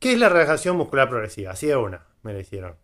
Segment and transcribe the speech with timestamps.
[0.00, 1.52] ¿Qué es la relajación muscular progresiva?
[1.52, 2.76] Así de una, me la hicieron.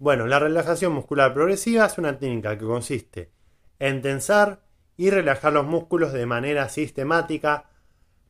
[0.00, 3.30] Bueno, la relajación muscular progresiva es una técnica que consiste
[3.78, 4.60] en tensar
[4.96, 7.70] y relajar los músculos de manera sistemática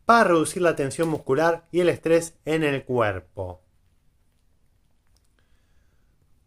[0.05, 3.63] para reducir la tensión muscular y el estrés en el cuerpo.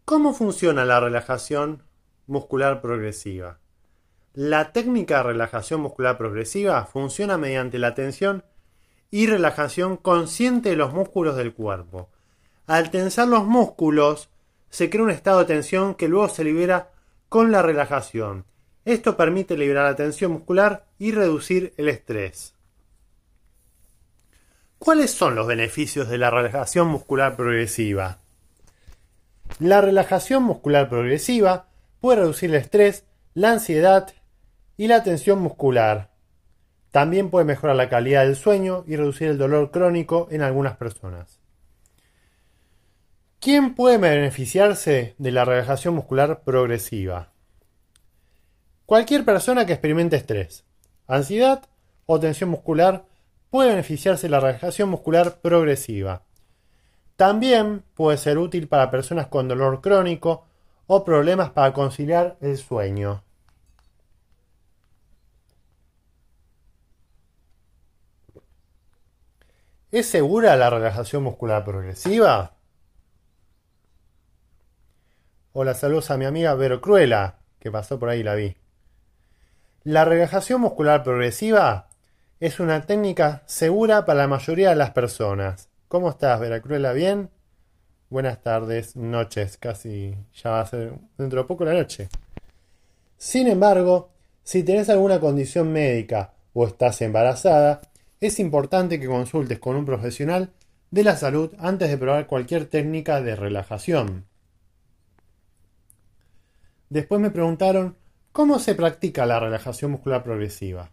[0.04, 1.82] ¿Cómo funciona la relajación
[2.28, 3.58] muscular progresiva?
[4.32, 8.44] La técnica de relajación muscular progresiva funciona mediante la tensión
[9.14, 12.10] y relajación consciente de los músculos del cuerpo.
[12.66, 14.28] Al tensar los músculos,
[14.70, 16.90] se crea un estado de tensión que luego se libera
[17.28, 18.44] con la relajación.
[18.84, 22.56] Esto permite liberar la tensión muscular y reducir el estrés.
[24.80, 28.18] ¿Cuáles son los beneficios de la relajación muscular progresiva?
[29.60, 31.68] La relajación muscular progresiva
[32.00, 34.12] puede reducir el estrés, la ansiedad
[34.76, 36.13] y la tensión muscular.
[36.94, 41.40] También puede mejorar la calidad del sueño y reducir el dolor crónico en algunas personas.
[43.40, 47.32] ¿Quién puede beneficiarse de la relajación muscular progresiva?
[48.86, 50.62] Cualquier persona que experimente estrés,
[51.08, 51.64] ansiedad
[52.06, 53.06] o tensión muscular
[53.50, 56.22] puede beneficiarse de la relajación muscular progresiva.
[57.16, 60.44] También puede ser útil para personas con dolor crónico
[60.86, 63.23] o problemas para conciliar el sueño.
[69.94, 72.56] ¿Es segura la relajación muscular progresiva?
[75.52, 78.56] Hola, saludos a mi amiga Vero Cruela, que pasó por ahí la vi.
[79.84, 81.90] La relajación muscular progresiva
[82.40, 85.68] es una técnica segura para la mayoría de las personas.
[85.86, 86.92] ¿Cómo estás, Vera Cruela?
[86.92, 87.30] ¿Bien?
[88.10, 92.08] Buenas tardes, noches, casi ya va a ser dentro de poco la noche.
[93.16, 94.10] Sin embargo,
[94.42, 97.80] si tenés alguna condición médica o estás embarazada,
[98.26, 100.54] es importante que consultes con un profesional
[100.90, 104.24] de la salud antes de probar cualquier técnica de relajación.
[106.88, 107.98] Después me preguntaron
[108.32, 110.90] cómo se practica la relajación muscular progresiva.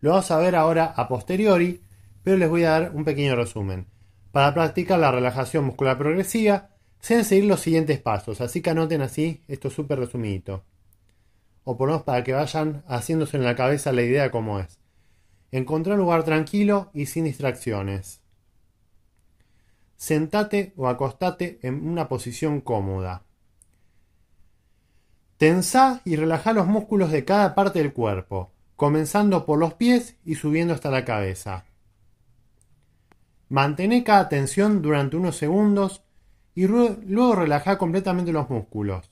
[0.00, 1.82] Lo vamos a ver ahora a posteriori,
[2.24, 3.86] pero les voy a dar un pequeño resumen.
[4.32, 6.70] Para practicar la relajación muscular progresiva,
[7.00, 10.64] se deben seguir los siguientes pasos, así que anoten así esto súper resumidito.
[11.62, 14.78] O por para que vayan haciéndose en la cabeza la idea cómo es.
[15.50, 18.20] Encontrá un lugar tranquilo y sin distracciones.
[19.96, 23.24] Sentate o acostate en una posición cómoda.
[25.38, 30.34] Tensá y relajá los músculos de cada parte del cuerpo, comenzando por los pies y
[30.34, 31.64] subiendo hasta la cabeza.
[33.48, 36.02] Mantené cada tensión durante unos segundos
[36.54, 39.08] y luego relajá completamente los músculos.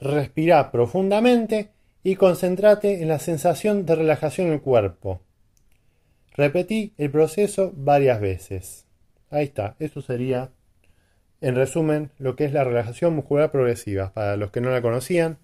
[0.00, 1.70] Respirá profundamente
[2.02, 5.20] y concéntrate en la sensación de relajación en el cuerpo.
[6.34, 8.86] Repetí el proceso varias veces.
[9.30, 10.50] Ahí está, eso sería,
[11.40, 15.38] en resumen, lo que es la relajación muscular progresiva, para los que no la conocían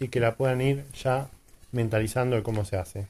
[0.00, 1.28] y que la puedan ir ya
[1.72, 3.08] mentalizando de cómo se hace.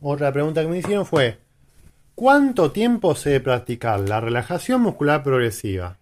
[0.00, 1.38] Otra pregunta que me hicieron fue,
[2.14, 5.98] ¿cuánto tiempo se debe practicar la relajación muscular progresiva?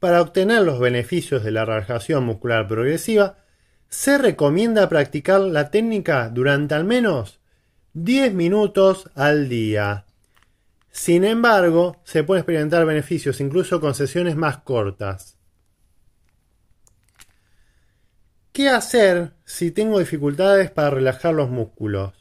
[0.00, 3.38] Para obtener los beneficios de la relajación muscular progresiva,
[3.88, 7.40] se recomienda practicar la técnica durante al menos
[7.94, 10.04] 10 minutos al día.
[10.90, 15.36] Sin embargo, se pueden experimentar beneficios incluso con sesiones más cortas.
[18.52, 22.12] ¿Qué hacer si tengo dificultades para relajar los músculos?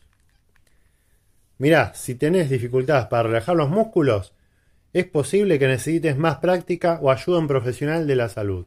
[1.58, 4.34] Mirá, si tenés dificultades para relajar los músculos,
[4.94, 8.66] es posible que necesites más práctica o ayuda a un profesional de la salud.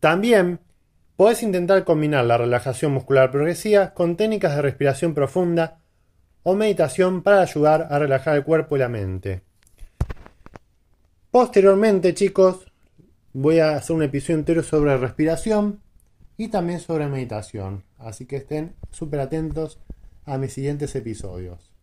[0.00, 0.60] También
[1.16, 5.80] podés intentar combinar la relajación muscular progresiva con técnicas de respiración profunda
[6.42, 9.42] o meditación para ayudar a relajar el cuerpo y la mente.
[11.30, 12.70] Posteriormente, chicos,
[13.32, 15.80] voy a hacer un episodio entero sobre respiración
[16.36, 17.84] y también sobre meditación.
[17.98, 19.78] Así que estén súper atentos
[20.26, 21.73] a mis siguientes episodios.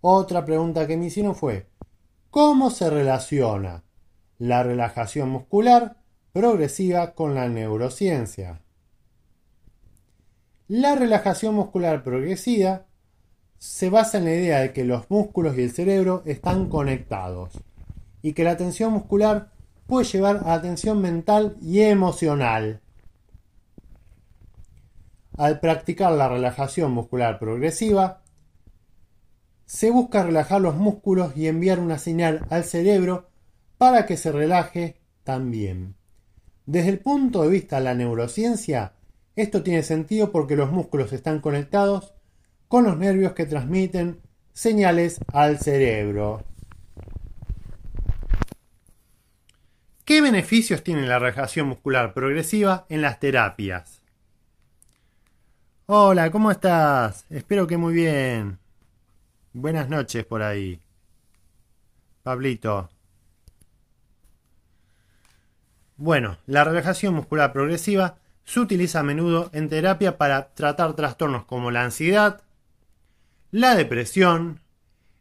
[0.00, 1.68] Otra pregunta que me hicieron fue,
[2.30, 3.82] ¿cómo se relaciona
[4.38, 5.96] la relajación muscular
[6.32, 8.60] progresiva con la neurociencia?
[10.68, 12.86] La relajación muscular progresiva
[13.58, 17.52] se basa en la idea de que los músculos y el cerebro están conectados
[18.20, 19.50] y que la tensión muscular
[19.86, 22.80] puede llevar a tensión mental y emocional.
[25.36, 28.22] Al practicar la relajación muscular progresiva,
[29.66, 33.28] se busca relajar los músculos y enviar una señal al cerebro
[33.78, 35.96] para que se relaje también.
[36.64, 38.92] Desde el punto de vista de la neurociencia,
[39.34, 42.14] esto tiene sentido porque los músculos están conectados
[42.68, 44.20] con los nervios que transmiten
[44.52, 46.44] señales al cerebro.
[50.04, 54.00] ¿Qué beneficios tiene la relajación muscular progresiva en las terapias?
[55.86, 57.26] Hola, ¿cómo estás?
[57.28, 58.65] Espero que muy bien.
[59.58, 60.82] Buenas noches por ahí.
[62.22, 62.90] Pablito.
[65.96, 71.70] Bueno, la relajación muscular progresiva se utiliza a menudo en terapia para tratar trastornos como
[71.70, 72.42] la ansiedad,
[73.50, 74.60] la depresión,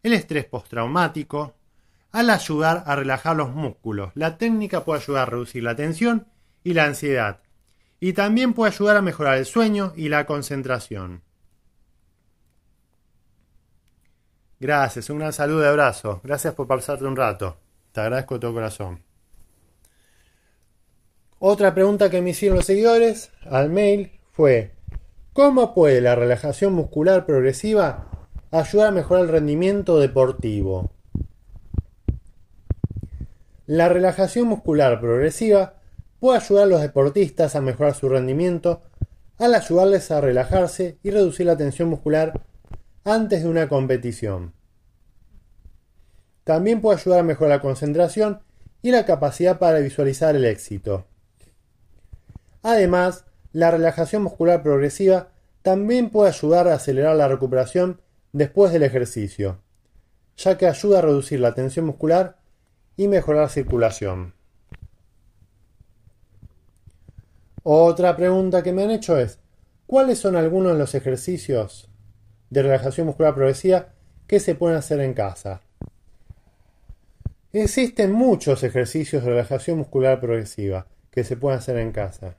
[0.03, 1.55] el estrés postraumático,
[2.11, 4.11] al ayudar a relajar los músculos.
[4.15, 6.27] La técnica puede ayudar a reducir la tensión
[6.61, 7.39] y la ansiedad.
[8.01, 11.24] Y también puede ayudar a mejorar el sueño y la concentración.
[14.59, 16.21] Gracias, un gran saludo y abrazo.
[16.23, 17.57] Gracias por pasarte un rato.
[17.91, 19.03] Te agradezco de todo corazón.
[21.39, 24.73] Otra pregunta que me hicieron los seguidores al mail fue,
[25.33, 30.91] ¿cómo puede la relajación muscular progresiva ayudar a mejorar el rendimiento deportivo?
[33.65, 35.75] La relajación muscular progresiva
[36.19, 38.81] puede ayudar a los deportistas a mejorar su rendimiento
[39.37, 42.41] al ayudarles a relajarse y reducir la tensión muscular
[43.07, 44.53] antes de una competición.
[46.43, 48.41] También puede ayudar a mejorar la concentración
[48.81, 51.05] y la capacidad para visualizar el éxito.
[52.63, 55.29] Además, la relajación muscular progresiva
[55.61, 58.01] también puede ayudar a acelerar la recuperación
[58.33, 59.61] después del ejercicio,
[60.35, 62.39] ya que ayuda a reducir la tensión muscular
[62.97, 64.33] y mejorar la circulación.
[67.61, 69.37] Otra pregunta que me han hecho es,
[69.85, 71.89] ¿cuáles son algunos de los ejercicios
[72.55, 73.89] de relajación muscular progresiva
[74.27, 75.61] que se pueden hacer en casa?
[77.51, 82.37] Existen muchos ejercicios de relajación muscular progresiva que se pueden hacer en casa.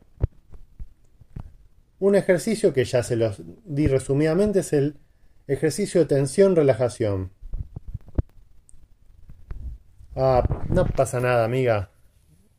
[1.98, 4.98] Un ejercicio que ya se los di resumidamente es el
[5.46, 7.30] ejercicio de tensión-relajación.
[10.14, 11.90] Ah, no pasa nada, amiga.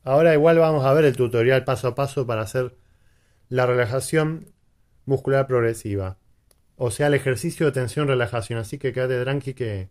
[0.04, 2.76] Ahora igual vamos a ver el tutorial paso a paso para hacer
[3.48, 4.52] la relajación
[5.06, 6.18] muscular progresiva.
[6.78, 8.60] O sea, el ejercicio de tensión-relajación.
[8.60, 9.90] Así que quédate tranqui que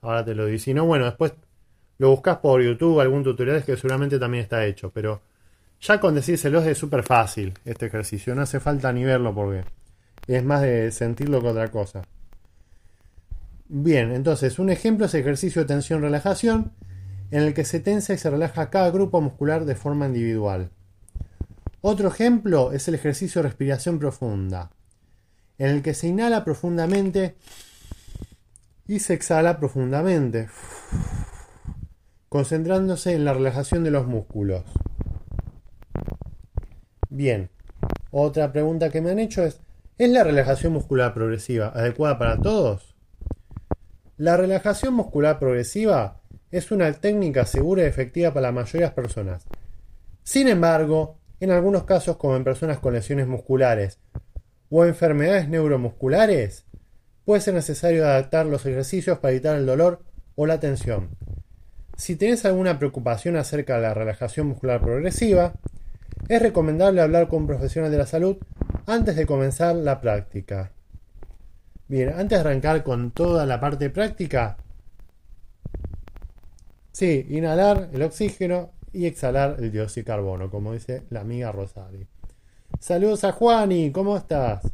[0.00, 0.58] ahora te lo digo.
[0.58, 1.34] Si no, bueno, después
[1.98, 4.90] lo buscas por YouTube, algún tutorial que seguramente también está hecho.
[4.90, 5.20] Pero
[5.80, 8.34] ya con decírselos es súper fácil este ejercicio.
[8.34, 9.64] No hace falta ni verlo porque
[10.26, 12.02] es más de sentirlo que otra cosa.
[13.68, 16.72] Bien, entonces un ejemplo es ejercicio de tensión-relajación
[17.30, 20.70] en el que se tensa y se relaja cada grupo muscular de forma individual.
[21.80, 24.70] Otro ejemplo es el ejercicio de respiración profunda,
[25.58, 27.36] en el que se inhala profundamente
[28.86, 30.48] y se exhala profundamente,
[32.28, 34.64] concentrándose en la relajación de los músculos.
[37.08, 37.50] Bien,
[38.10, 39.60] otra pregunta que me han hecho es,
[39.98, 42.94] ¿es la relajación muscular progresiva adecuada para todos?
[44.16, 46.20] La relajación muscular progresiva
[46.50, 49.44] es una técnica segura y efectiva para la mayoría de las personas.
[50.22, 53.98] Sin embargo, en algunos casos como en personas con lesiones musculares
[54.70, 56.64] o enfermedades neuromusculares,
[57.24, 60.02] puede ser necesario adaptar los ejercicios para evitar el dolor
[60.36, 61.10] o la tensión.
[61.96, 65.54] Si tienes alguna preocupación acerca de la relajación muscular progresiva,
[66.28, 68.38] es recomendable hablar con un profesional de la salud
[68.86, 70.72] antes de comenzar la práctica.
[71.86, 74.56] Bien, antes de arrancar con toda la parte práctica,
[76.92, 82.06] sí, inhalar el oxígeno y exhalar el dióxido de carbono, como dice la amiga Rosari.
[82.84, 84.70] Saludos a Juani, ¿cómo estás?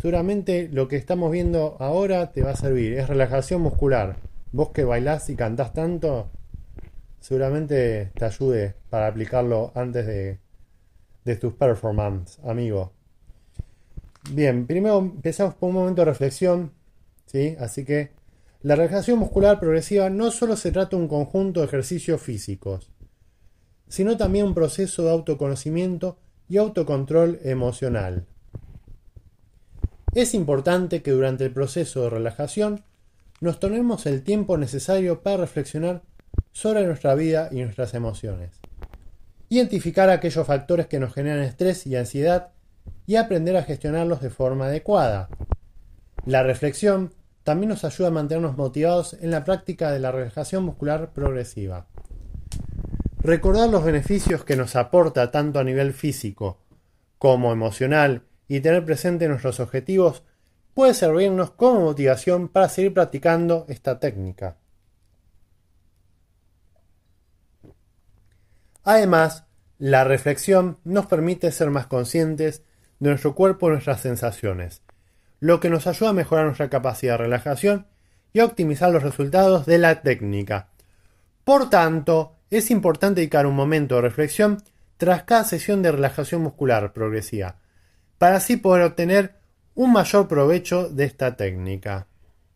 [0.00, 4.16] Seguramente lo que estamos viendo ahora te va a servir, es relajación muscular.
[4.50, 6.30] Vos que bailás y cantás tanto,
[7.20, 10.38] seguramente te ayude para aplicarlo antes de,
[11.26, 12.94] de tus performances, amigo.
[14.30, 16.72] Bien, primero empezamos por un momento de reflexión,
[17.26, 17.56] ¿sí?
[17.60, 18.12] Así que
[18.62, 22.90] la relajación muscular progresiva no solo se trata de un conjunto de ejercicios físicos,
[23.86, 26.16] sino también un proceso de autoconocimiento
[26.50, 28.26] y autocontrol emocional.
[30.12, 32.82] Es importante que durante el proceso de relajación
[33.40, 36.02] nos tomemos el tiempo necesario para reflexionar
[36.52, 38.50] sobre nuestra vida y nuestras emociones.
[39.48, 42.48] Identificar aquellos factores que nos generan estrés y ansiedad
[43.06, 45.28] y aprender a gestionarlos de forma adecuada.
[46.26, 47.14] La reflexión
[47.44, 51.86] también nos ayuda a mantenernos motivados en la práctica de la relajación muscular progresiva.
[53.22, 56.58] Recordar los beneficios que nos aporta tanto a nivel físico
[57.18, 60.22] como emocional y tener presente nuestros objetivos
[60.72, 64.56] puede servirnos como motivación para seguir practicando esta técnica.
[68.84, 69.44] Además,
[69.78, 72.64] la reflexión nos permite ser más conscientes
[73.00, 74.82] de nuestro cuerpo y nuestras sensaciones,
[75.40, 77.86] lo que nos ayuda a mejorar nuestra capacidad de relajación
[78.32, 80.70] y a optimizar los resultados de la técnica.
[81.44, 84.62] Por tanto, es importante dedicar un momento de reflexión
[84.96, 87.56] tras cada sesión de relajación muscular progresiva,
[88.18, 89.36] para así poder obtener
[89.74, 92.06] un mayor provecho de esta técnica.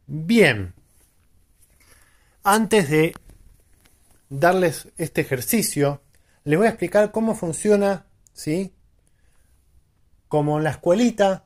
[0.06, 0.74] Bien,
[2.42, 3.14] antes de
[4.28, 6.02] darles este ejercicio,
[6.44, 8.74] les voy a explicar cómo funciona, ¿sí?
[10.28, 11.44] como en la escuelita,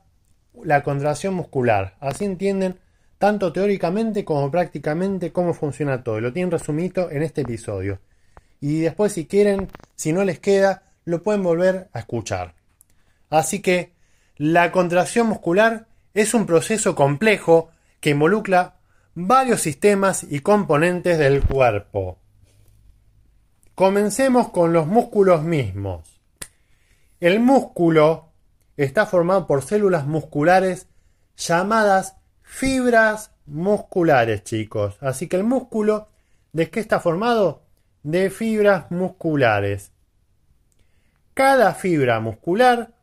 [0.63, 1.95] la contracción muscular.
[1.99, 2.79] Así entienden
[3.17, 6.19] tanto teóricamente como prácticamente cómo funciona todo.
[6.19, 7.99] Lo tienen resumido en este episodio.
[8.59, 12.55] Y después si quieren, si no les queda, lo pueden volver a escuchar.
[13.29, 13.93] Así que
[14.35, 18.75] la contracción muscular es un proceso complejo que involucra
[19.15, 22.17] varios sistemas y componentes del cuerpo.
[23.75, 26.21] Comencemos con los músculos mismos.
[27.19, 28.31] El músculo
[28.77, 30.87] está formado por células musculares
[31.35, 34.97] llamadas fibras musculares, chicos.
[35.01, 36.07] Así que el músculo,
[36.51, 37.63] ¿de qué está formado?
[38.03, 39.91] De fibras musculares.
[41.33, 42.93] Cada fibra muscular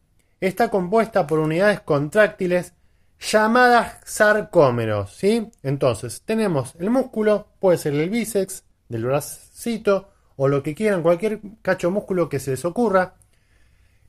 [0.41, 2.75] está compuesta por unidades contráctiles
[3.19, 5.51] llamadas sarcómeros, ¿sí?
[5.63, 11.41] Entonces, tenemos el músculo, puede ser el bíceps del bracito o lo que quieran, cualquier
[11.63, 13.15] cacho músculo que se les ocurra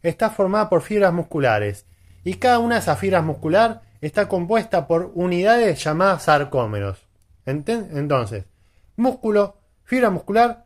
[0.03, 1.85] está formada por fibras musculares
[2.23, 7.07] y cada una de esas fibras muscular está compuesta por unidades llamadas sarcómeros.
[7.45, 8.43] Entonces,
[8.97, 10.65] músculo, fibra muscular,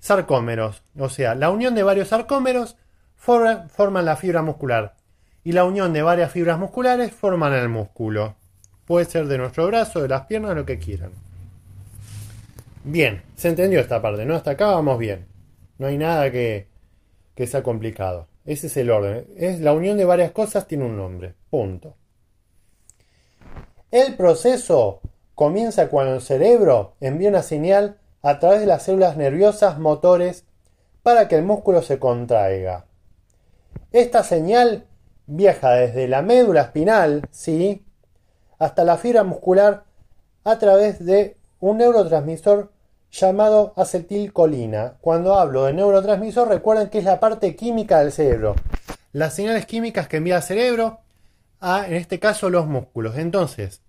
[0.00, 0.82] sarcómeros.
[0.98, 2.76] O sea, la unión de varios sarcómeros
[3.16, 4.94] forman la fibra muscular
[5.44, 8.34] y la unión de varias fibras musculares forman el músculo.
[8.86, 11.12] Puede ser de nuestro brazo, de las piernas, lo que quieran.
[12.82, 14.34] Bien, se entendió esta parte, ¿no?
[14.34, 15.26] Hasta acá vamos bien.
[15.78, 16.66] No hay nada que,
[17.34, 18.26] que sea complicado.
[18.44, 19.26] Ese es el orden.
[19.36, 21.34] Es la unión de varias cosas tiene un nombre.
[21.50, 21.94] Punto.
[23.90, 25.00] El proceso
[25.34, 30.44] comienza cuando el cerebro envía una señal a través de las células nerviosas motores
[31.02, 32.86] para que el músculo se contraiga.
[33.92, 34.86] Esta señal
[35.26, 37.84] viaja desde la médula espinal, ¿sí?
[38.58, 39.84] hasta la fibra muscular
[40.44, 42.70] a través de un neurotransmisor
[43.10, 44.94] llamado acetilcolina.
[45.00, 48.54] Cuando hablo de neurotransmisor, recuerden que es la parte química del cerebro.
[49.12, 51.00] Las señales químicas que envía el cerebro
[51.58, 53.16] a, en este caso, los músculos.
[53.16, 53.82] Entonces,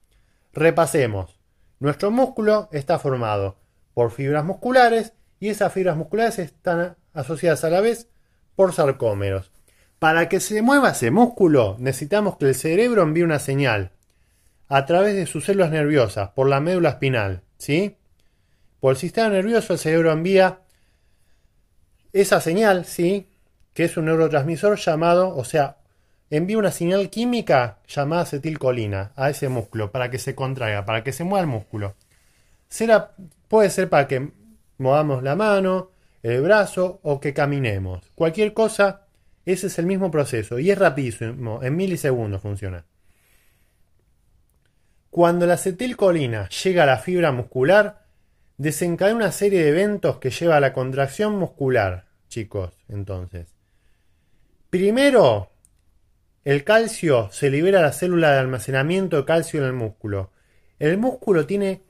[0.53, 1.37] repasemos.
[1.79, 3.55] Nuestro músculo está formado
[3.93, 8.07] por fibras musculares y esas fibras musculares están asociadas a la vez
[8.55, 9.51] por sarcómeros.
[9.99, 13.91] Para que se mueva ese músculo, necesitamos que el cerebro envíe una señal
[14.67, 17.97] a través de sus células nerviosas por la médula espinal, ¿sí?
[18.79, 20.59] Por el sistema nervioso el cerebro envía
[22.13, 23.29] esa señal, ¿sí?
[23.73, 25.77] Que es un neurotransmisor llamado, o sea,
[26.29, 31.13] envía una señal química llamada acetilcolina a ese músculo para que se contraiga, para que
[31.13, 31.95] se mueva el músculo.
[33.47, 34.31] Puede ser para que
[34.77, 35.91] movamos la mano,
[36.23, 38.09] el brazo o que caminemos.
[38.15, 39.07] Cualquier cosa,
[39.45, 42.85] ese es el mismo proceso y es rapidísimo, en milisegundos funciona.
[45.09, 48.05] Cuando la acetilcolina llega a la fibra muscular,
[48.57, 53.53] desencadena una serie de eventos que lleva a la contracción muscular, chicos, entonces.
[54.69, 55.51] Primero,
[56.45, 60.31] el calcio se libera a la célula de almacenamiento de calcio en el músculo.
[60.79, 61.81] El músculo tiene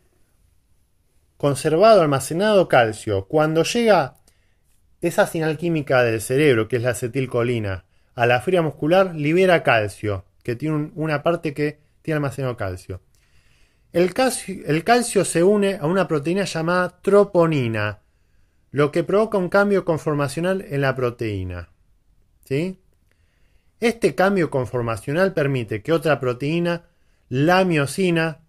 [1.42, 3.26] conservado, almacenado calcio.
[3.26, 4.18] Cuando llega
[5.02, 10.24] esa señal química del cerebro, que es la acetilcolina, a la fibra muscular, libera calcio,
[10.44, 13.02] que tiene una parte que tiene almacenado calcio.
[13.92, 18.02] El calcio, el calcio se une a una proteína llamada troponina,
[18.70, 21.70] lo que provoca un cambio conformacional en la proteína.
[22.46, 22.80] ¿Sí?
[23.80, 26.84] Este cambio conformacional permite que otra proteína,
[27.30, 28.41] la miocina,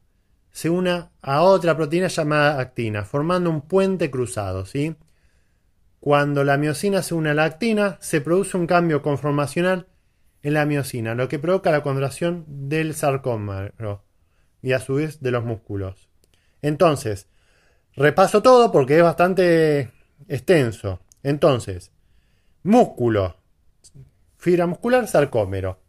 [0.53, 4.67] se una a otra proteína llamada actina, formando un puente cruzado.
[4.67, 4.95] ¿sí?
[5.99, 9.89] Cuando la miocina se une a la actina, se produce un cambio conformacional
[10.43, 14.05] en la miocina, lo que provoca la contracción del sarcómero
[14.61, 16.09] y a su vez de los músculos.
[16.61, 17.29] Entonces,
[17.95, 19.91] repaso todo porque es bastante
[20.29, 21.01] extenso.
[21.23, 21.93] Entonces,
[22.63, 23.37] músculo,
[24.37, 25.81] fibra muscular, sarcómero.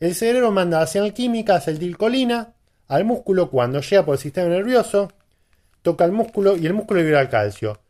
[0.00, 2.54] El cerebro manda señal química acetilcolina
[2.90, 5.12] al músculo cuando llega por el sistema nervioso,
[5.80, 7.80] toca el músculo y el músculo libera calcio.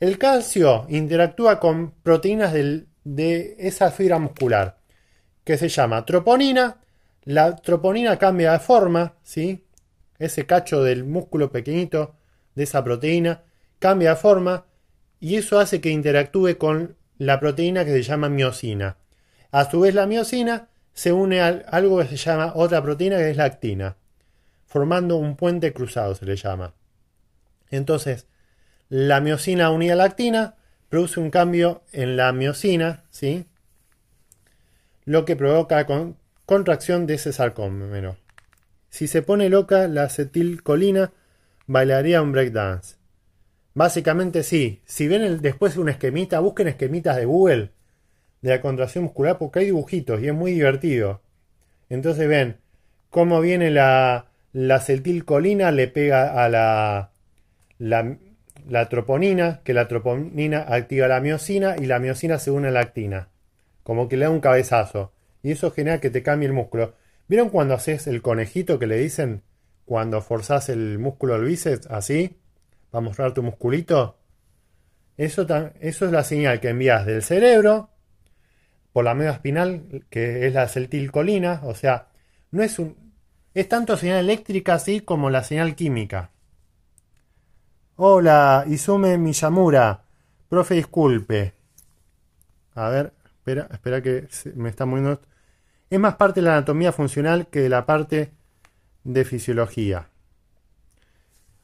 [0.00, 4.78] El calcio interactúa con proteínas de esa fibra muscular,
[5.44, 6.80] que se llama troponina.
[7.24, 9.66] La troponina cambia de forma, ¿sí?
[10.18, 12.14] Ese cacho del músculo pequeñito
[12.54, 13.42] de esa proteína
[13.78, 14.64] cambia de forma
[15.20, 18.96] y eso hace que interactúe con la proteína que se llama miocina.
[19.50, 23.30] A su vez la miocina se une a algo que se llama otra proteína que
[23.30, 23.96] es la actina
[24.76, 26.74] formando un puente cruzado, se le llama.
[27.70, 28.26] Entonces,
[28.90, 30.56] la miocina unida a la actina
[30.90, 33.46] produce un cambio en la miocina, ¿sí?
[35.06, 38.18] Lo que provoca con contracción de ese sarcómero.
[38.90, 41.10] Si se pone loca, la acetilcolina
[41.66, 42.96] bailaría un breakdance.
[43.72, 44.82] Básicamente sí.
[44.84, 47.70] Si ven después un esquemita, busquen esquemitas de Google
[48.42, 51.22] de la contracción muscular porque hay dibujitos y es muy divertido.
[51.88, 52.58] Entonces ven
[53.08, 57.12] cómo viene la, la acetilcolina le pega a la,
[57.78, 62.80] la, troponina, que la troponina activa la miocina y la miocina se une a la
[62.80, 63.28] actina.
[63.82, 65.12] Como que le da un cabezazo.
[65.42, 66.94] Y eso genera que te cambie el músculo.
[67.28, 69.42] ¿Vieron cuando haces el conejito que le dicen
[69.84, 72.38] cuando forzás el músculo del bíceps así?
[72.90, 74.16] Para mostrar tu musculito.
[75.18, 75.46] Eso,
[75.80, 77.90] eso es la señal que envías del cerebro
[78.94, 81.60] por la media espinal, que es la acetilcolina.
[81.64, 82.08] O sea,
[82.52, 83.05] no es un,
[83.60, 86.30] es tanto señal eléctrica así como la señal química.
[87.96, 90.02] Hola, Izume Miyamura.
[90.50, 91.54] Profe, disculpe.
[92.74, 95.22] A ver, espera, espera que me está moviendo.
[95.88, 98.30] Es más parte de la anatomía funcional que de la parte
[99.04, 100.10] de fisiología.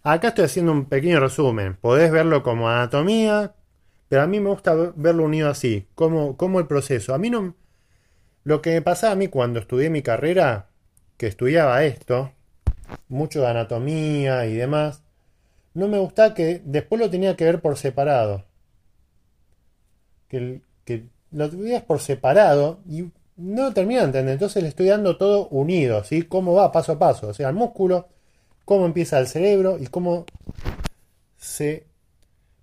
[0.03, 1.77] Acá estoy haciendo un pequeño resumen.
[1.79, 3.53] Podés verlo como anatomía,
[4.09, 7.13] pero a mí me gusta verlo unido así, como, como el proceso.
[7.13, 7.55] A mí no...
[8.45, 10.72] Lo que me pasaba a mí cuando estudié mi carrera
[11.23, 12.33] que estudiaba esto,
[13.07, 15.05] mucho de anatomía y demás,
[15.73, 18.45] no me gustaba que después lo tenía que ver por separado.
[20.27, 20.61] Que,
[21.31, 23.05] lo veías por separado y
[23.37, 24.33] no termina de entender.
[24.33, 26.23] Entonces le estoy dando todo unido, ¿sí?
[26.23, 27.29] Cómo va paso a paso.
[27.29, 28.09] O sea, el músculo,
[28.65, 30.27] cómo empieza el cerebro y cómo
[31.37, 31.87] se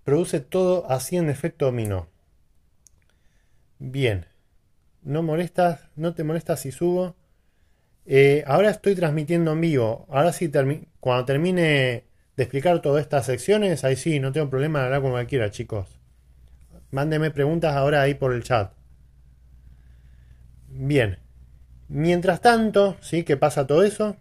[0.04, 2.08] produce todo así en efecto dominó.
[3.78, 4.26] Bien.
[5.02, 7.16] No molestas, no te molestas si subo.
[8.12, 10.08] Eh, ahora estoy transmitiendo en vivo.
[10.10, 10.52] Ahora sí,
[11.00, 11.62] cuando termine
[12.36, 16.00] de explicar todas estas secciones, ahí sí, no tengo problema de hablar como quiera, chicos.
[16.90, 18.74] Mándenme preguntas ahora ahí por el chat.
[20.70, 21.20] Bien.
[21.88, 23.24] Mientras tanto, ¿sí?
[23.24, 24.18] ¿Qué pasa todo eso?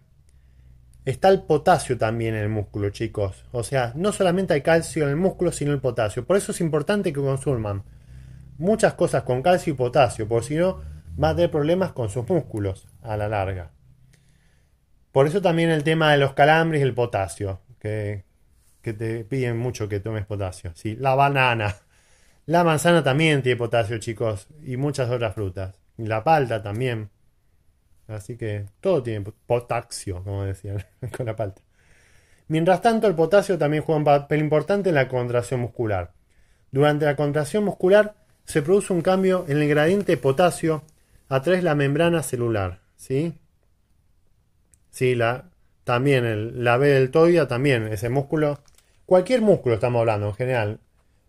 [1.06, 3.46] Está el potasio también en el músculo, chicos.
[3.52, 6.26] O sea, no solamente hay calcio en el músculo, sino el potasio.
[6.26, 7.84] Por eso es importante que consuman
[8.58, 10.82] muchas cosas con calcio y potasio, porque si no,
[11.22, 13.77] va a tener problemas con sus músculos a la larga.
[15.18, 18.22] Por eso también el tema de los calambres y el potasio, que,
[18.80, 20.70] te piden mucho que tomes potasio.
[20.76, 21.74] Sí, la banana.
[22.46, 25.74] La manzana también tiene potasio, chicos, y muchas otras frutas.
[25.96, 27.10] Y la palta también.
[28.06, 30.84] Así que todo tiene potasio, como decían
[31.16, 31.62] con la palta.
[32.46, 36.12] Mientras tanto, el potasio también juega un papel importante en la contracción muscular.
[36.70, 40.84] Durante la contracción muscular se produce un cambio en el gradiente de potasio
[41.28, 42.78] a través de la membrana celular.
[42.96, 43.34] ¿sí?
[44.98, 45.44] Sí, la,
[45.84, 48.58] también el, la B deltoide, también ese músculo.
[49.06, 50.80] Cualquier músculo estamos hablando en general,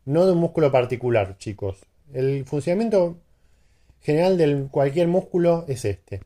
[0.05, 1.77] no de un músculo particular, chicos.
[2.11, 3.19] El funcionamiento
[4.01, 6.21] general de cualquier músculo es este.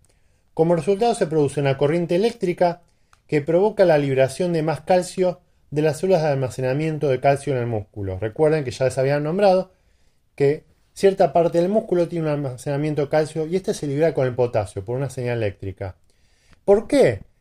[0.53, 2.81] Como resultado se produce una corriente eléctrica
[3.27, 7.59] que provoca la liberación de más calcio de las células de almacenamiento de calcio en
[7.59, 8.19] el músculo.
[8.19, 9.73] Recuerden que ya les habían nombrado
[10.35, 14.27] que cierta parte del músculo tiene un almacenamiento de calcio y este se libera con
[14.27, 15.97] el potasio por una señal eléctrica.
[16.63, 17.32] ¿Por qué?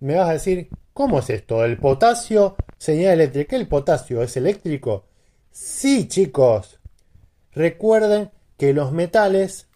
[0.00, 1.64] Me vas a decir, ¿cómo es esto?
[1.64, 3.56] ¿El potasio, señal eléctrica?
[3.56, 5.04] ¿El potasio es eléctrico?
[5.50, 6.78] Sí, chicos.
[7.52, 9.68] Recuerden que los metales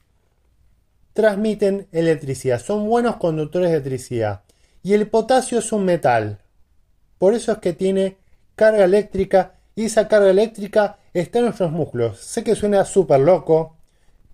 [1.15, 4.43] transmiten electricidad, son buenos conductores de electricidad.
[4.83, 6.39] Y el potasio es un metal.
[7.19, 8.17] Por eso es que tiene
[8.55, 12.19] carga eléctrica y esa carga eléctrica está en nuestros músculos.
[12.19, 13.77] Sé que suena súper loco,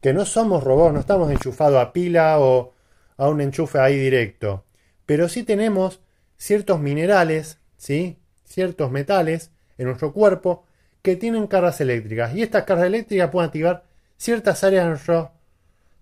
[0.01, 2.75] que no somos robots, no estamos enchufados a pila o
[3.17, 4.66] a un enchufe ahí directo.
[5.07, 6.01] Pero sí tenemos
[6.37, 8.19] ciertos minerales, ¿sí?
[8.45, 10.65] ciertos metales en nuestro cuerpo
[11.03, 12.35] que tienen cargas eléctricas.
[12.35, 13.85] Y estas cargas eléctricas pueden activar
[14.17, 15.29] ciertas áreas de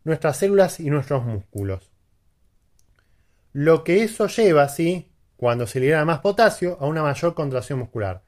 [0.05, 1.91] nuestras células y nuestros músculos.
[3.53, 5.11] Lo que eso lleva, ¿sí?
[5.37, 8.23] cuando se libera más potasio, a una mayor contracción muscular.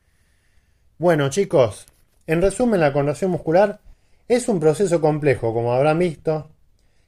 [0.99, 1.87] Bueno, chicos,
[2.27, 3.81] en resumen, la contracción muscular
[4.29, 6.51] es un proceso complejo, como habrán visto,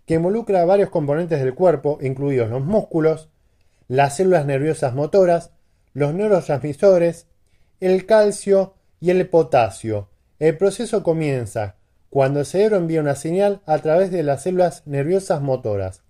[0.06, 3.28] que involucra varios componentes del cuerpo, incluidos los músculos,
[3.88, 5.50] las células nerviosas motoras,
[5.94, 7.26] los neurotransmisores,
[7.80, 10.08] el calcio y el potasio.
[10.38, 11.74] El proceso comienza
[12.10, 16.02] cuando el cerebro envía una señal a través de las células nerviosas motoras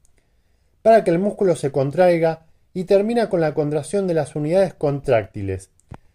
[0.82, 5.70] para que el músculo se contraiga y termina con la contracción de las unidades contráctiles,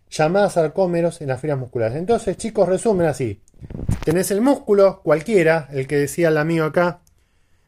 [0.10, 1.98] llamadas arcómeros en las fibras musculares.
[1.98, 3.42] Entonces, chicos, resumen así.
[4.04, 7.02] Tenés el músculo, cualquiera, el que decía el amigo acá,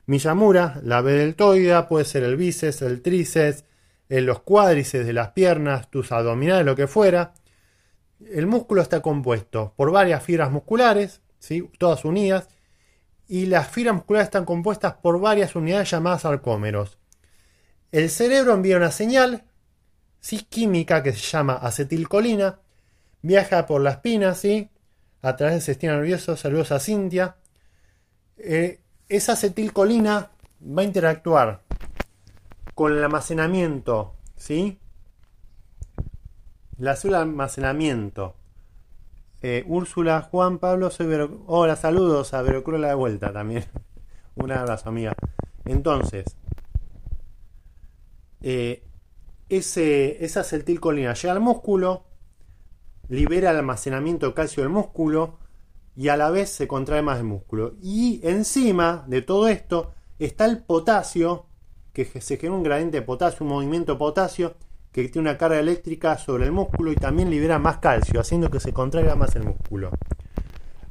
[0.08, 3.66] Miyamura, la B deltoida, puede ser el bíceps, el tríceps,
[4.10, 7.34] en los cuádriceps de las piernas, tus abdominales, lo que fuera.
[8.32, 11.70] El músculo está compuesto por varias fibras musculares, ¿sí?
[11.78, 12.50] todas unidas,
[13.28, 17.00] y las fibras musculares están compuestas por varias unidades llamadas arcómeros.
[17.92, 19.44] El cerebro envía una señal
[20.20, 20.40] ¿sí?
[20.50, 22.60] química que se llama acetilcolina,
[23.22, 24.70] viaja por la espina, ¿sí?
[25.22, 27.38] a través del sistema nervioso, celulosa cintia.
[28.38, 31.64] Eh, esa acetilcolina va a interactuar
[32.74, 34.80] con el almacenamiento, ¿sí?
[36.78, 38.36] La célula almacenamiento.
[39.42, 41.44] Eh, Úrsula, Juan, Pablo, soy Vero...
[41.48, 43.66] Hola, saludos a Verocruz de vuelta también.
[44.36, 45.16] Un abrazo, amiga.
[45.66, 46.26] Entonces,
[48.42, 48.84] eh,
[49.50, 52.06] ese, esa acetilcolina llega al músculo,
[53.08, 55.38] libera el almacenamiento de calcio del músculo
[55.96, 57.76] y a la vez se contrae más el músculo.
[57.82, 61.46] Y encima de todo esto está el potasio
[61.96, 64.56] que se genera un gradiente de potasio, un movimiento potasio
[64.92, 68.60] que tiene una carga eléctrica sobre el músculo y también libera más calcio, haciendo que
[68.60, 69.92] se contraiga más el músculo.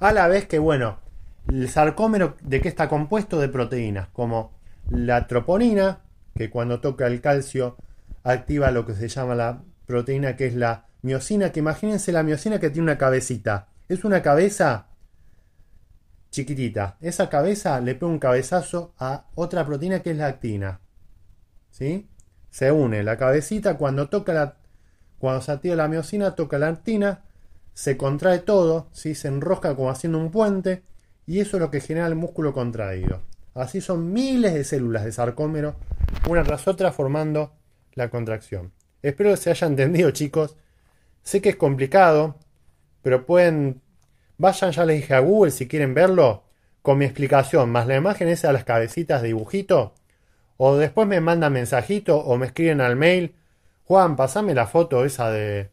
[0.00, 0.98] A la vez que, bueno,
[1.48, 4.52] el sarcómero de qué está compuesto de proteínas, como
[4.88, 6.00] la troponina,
[6.34, 7.76] que cuando toca el calcio
[8.22, 12.58] activa lo que se llama la proteína que es la miocina, que imagínense la miocina
[12.58, 13.68] que tiene una cabecita.
[13.88, 14.88] Es una cabeza
[16.30, 16.96] chiquitita.
[17.00, 20.80] Esa cabeza le pone un cabezazo a otra proteína que es la actina.
[21.74, 22.06] ¿Sí?
[22.50, 24.56] Se une la cabecita cuando toca la
[25.18, 27.22] cuando se activa la miocina, toca la actina,
[27.72, 29.14] se contrae todo, ¿sí?
[29.14, 30.82] se enrosca como haciendo un puente
[31.26, 33.22] y eso es lo que genera el músculo contraído.
[33.54, 35.76] Así son miles de células de sarcómero,
[36.28, 37.54] una tras otra formando
[37.94, 38.72] la contracción.
[39.02, 40.56] Espero que se haya entendido, chicos.
[41.22, 42.38] Sé que es complicado,
[43.02, 43.80] pero pueden.
[44.36, 46.44] Vayan, ya les dije a Google si quieren verlo,
[46.82, 49.94] con mi explicación, más la imagen esa de las cabecitas de dibujito.
[50.56, 53.34] O después me mandan mensajito o me escriben al mail.
[53.84, 55.70] Juan, pasame la foto esa de,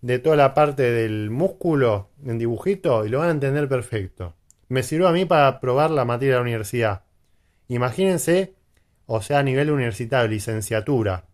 [0.00, 4.34] de toda la parte del músculo en dibujito y lo van a entender perfecto.
[4.68, 7.02] Me sirvió a mí para probar la materia de la universidad.
[7.68, 8.54] Imagínense,
[9.06, 11.24] o sea, a nivel universitario, licenciatura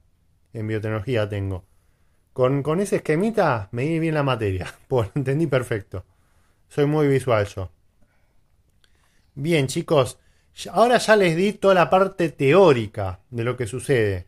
[0.52, 1.64] en biotecnología tengo.
[2.32, 6.04] Con, con ese esquemita me di bien la materia, pues entendí perfecto.
[6.68, 7.70] Soy muy visual yo.
[9.34, 10.18] Bien, chicos,
[10.66, 14.26] Ahora ya les di toda la parte teórica de lo que sucede.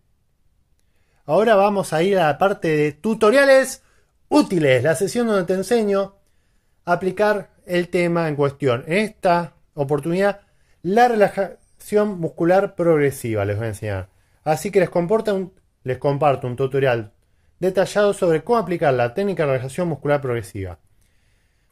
[1.27, 3.83] Ahora vamos a ir a la parte de tutoriales
[4.29, 6.15] útiles, la sesión donde te enseño
[6.85, 8.85] a aplicar el tema en cuestión.
[8.87, 10.43] En esta oportunidad,
[10.83, 14.09] la relajación muscular progresiva les voy a enseñar.
[14.45, 14.91] Así que les,
[15.83, 17.13] les comparto un tutorial
[17.59, 20.79] detallado sobre cómo aplicar la técnica de relajación muscular progresiva.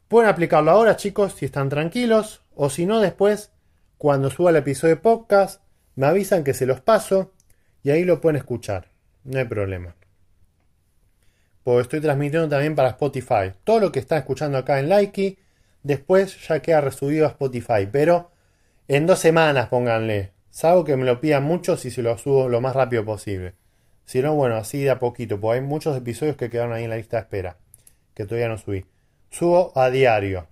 [0.07, 3.51] Pueden aplicarlo ahora, chicos, si están tranquilos, o si no, después
[3.99, 5.61] cuando suba el episodio de podcast,
[5.95, 7.33] me avisan que se los paso
[7.83, 8.87] y ahí lo pueden escuchar.
[9.25, 9.93] No hay problema.
[11.65, 13.51] Porque estoy transmitiendo también para Spotify.
[13.65, 15.37] Todo lo que están escuchando acá en Likey,
[15.83, 17.89] después ya queda resubido a Spotify.
[17.91, 18.31] Pero
[18.87, 20.31] en dos semanas pónganle.
[20.49, 23.55] Salvo que me lo pidan mucho si se lo subo lo más rápido posible.
[24.05, 25.41] Si no, bueno, así de a poquito.
[25.41, 27.57] Porque hay muchos episodios que quedaron ahí en la lista de espera.
[28.13, 28.85] Que todavía no subí.
[29.29, 30.47] Subo a diario.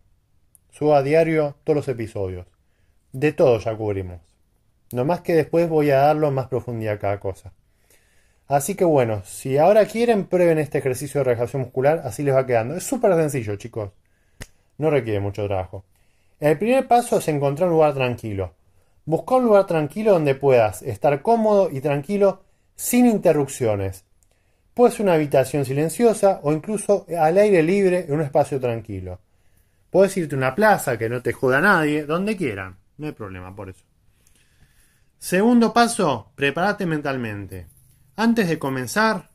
[0.70, 2.46] Subo a diario todos los episodios.
[3.12, 4.22] De todo ya cubrimos.
[4.92, 7.54] No más que después voy a darlo más profundidad a cada cosa.
[8.48, 12.46] Así que bueno, si ahora quieren, prueben este ejercicio de relajación muscular, así les va
[12.46, 12.76] quedando.
[12.76, 13.92] Es súper sencillo, chicos.
[14.78, 15.84] No requiere mucho trabajo.
[16.40, 18.54] El primer paso es encontrar un lugar tranquilo.
[19.06, 22.44] Busca un lugar tranquilo donde puedas estar cómodo y tranquilo
[22.76, 24.06] sin interrupciones.
[24.74, 29.20] Puede ser una habitación silenciosa o incluso al aire libre en un espacio tranquilo.
[29.90, 32.78] Puedes irte a una plaza que no te joda nadie, donde quieran.
[32.98, 33.84] No hay problema por eso.
[35.20, 37.68] Segundo paso, prepárate mentalmente.
[38.16, 39.30] Antes de comenzar,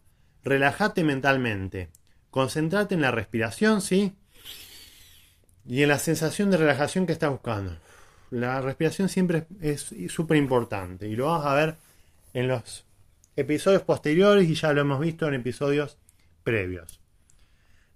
[0.44, 1.90] relájate mentalmente.
[2.30, 4.14] Concéntrate en la respiración, ¿sí?
[5.64, 7.76] Y en la sensación de relajación que estás buscando.
[8.30, 11.76] La respiración siempre es súper importante y lo vamos a ver
[12.32, 12.86] en los
[13.36, 15.98] episodios posteriores y ya lo hemos visto en episodios
[16.42, 17.00] previos.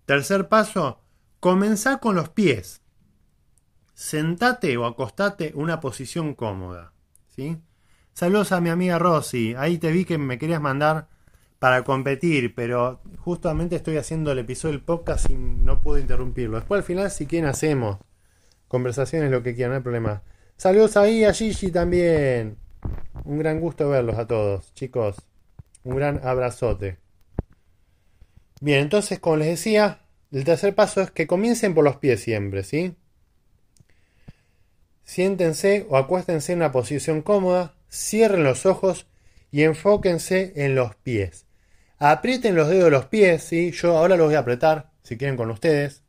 [0.04, 1.00] Tercer paso,
[1.40, 2.82] comenzar con los pies.
[3.96, 6.92] Sentate o acostate una posición cómoda.
[7.34, 7.56] ¿sí?
[8.12, 9.54] Saludos a mi amiga Rosy.
[9.56, 11.08] Ahí te vi que me querías mandar
[11.58, 16.58] para competir, pero justamente estoy haciendo el episodio del podcast y no puedo interrumpirlo.
[16.58, 17.96] Después al final, si quieren, hacemos
[18.68, 20.22] conversaciones, lo que quieran, no hay problema.
[20.58, 22.58] Saludos ahí a Gigi también.
[23.24, 25.16] Un gran gusto verlos a todos, chicos.
[25.84, 26.98] Un gran abrazote.
[28.60, 30.00] Bien, entonces, como les decía,
[30.32, 32.94] el tercer paso es que comiencen por los pies siempre, ¿sí?
[35.06, 39.06] Siéntense o acuéstense en una posición cómoda, cierren los ojos
[39.52, 41.46] y enfóquense en los pies.
[41.98, 43.70] Aprieten los dedos de los pies, ¿sí?
[43.70, 46.02] Yo ahora los voy a apretar, si quieren, con ustedes.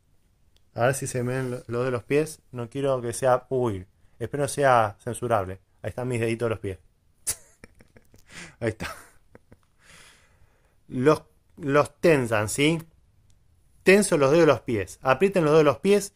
[0.74, 2.42] A ver si se me ven los de los pies.
[2.52, 3.46] No quiero que sea...
[3.50, 3.86] Uy,
[4.18, 5.60] espero sea censurable.
[5.84, 6.80] Ahí están mis deditos de los pies.
[8.60, 8.94] Ahí está.
[10.88, 11.22] Los,
[11.56, 12.82] los tensan, ¿sí?
[13.84, 14.98] Tenso los dedos de los pies.
[15.04, 16.14] Aprieten los dedos de los pies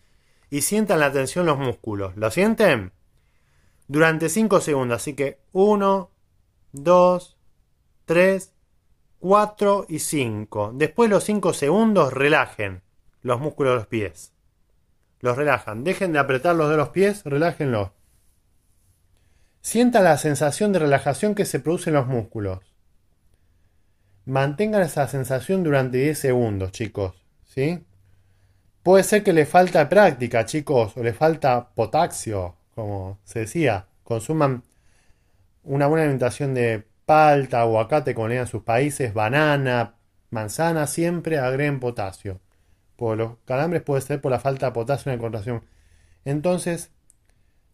[0.51, 2.15] y sientan la tensión en los músculos.
[2.15, 2.93] ¿Lo sienten?
[3.91, 5.01] durante 5 segundos.
[5.01, 6.09] Así que 1,
[6.71, 7.37] 2,
[8.05, 8.53] 3,
[9.19, 10.71] 4 y 5.
[10.75, 12.83] Después los 5 segundos relajen
[13.21, 14.33] los músculos de los pies.
[15.19, 15.83] Los relajan.
[15.83, 17.91] Dejen de apretarlos de los pies, relájenlos.
[19.59, 22.59] Sientan la sensación de relajación que se produce en los músculos.
[24.25, 27.13] Mantengan esa sensación durante 10 segundos, chicos.
[27.43, 27.83] ¿Sí?
[28.83, 34.63] Puede ser que le falta práctica, chicos, o le falta potasio, como se decía, consuman
[35.63, 39.95] una buena alimentación de palta, aguacate, como en sus países, banana,
[40.31, 42.39] manzana, siempre agreguen potasio.
[42.95, 45.63] Por los calambres puede ser por la falta de potasio en la contracción.
[46.25, 46.91] Entonces,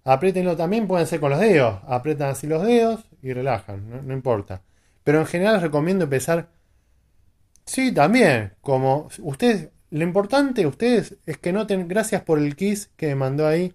[0.03, 1.79] apriétenlo también, pueden ser con los dedos.
[1.87, 4.61] Aprietan así los dedos y relajan, no, importa.
[5.03, 6.49] Pero en general recomiendo empezar.
[7.65, 8.53] Sí, también.
[8.61, 13.73] Como ustedes, lo importante ustedes es que noten, gracias por el kiss que mandó ahí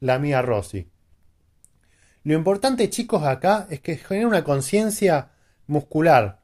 [0.00, 0.88] la amiga Rosy.
[2.24, 5.30] Lo importante, chicos, acá es que genera una conciencia
[5.66, 6.40] muscular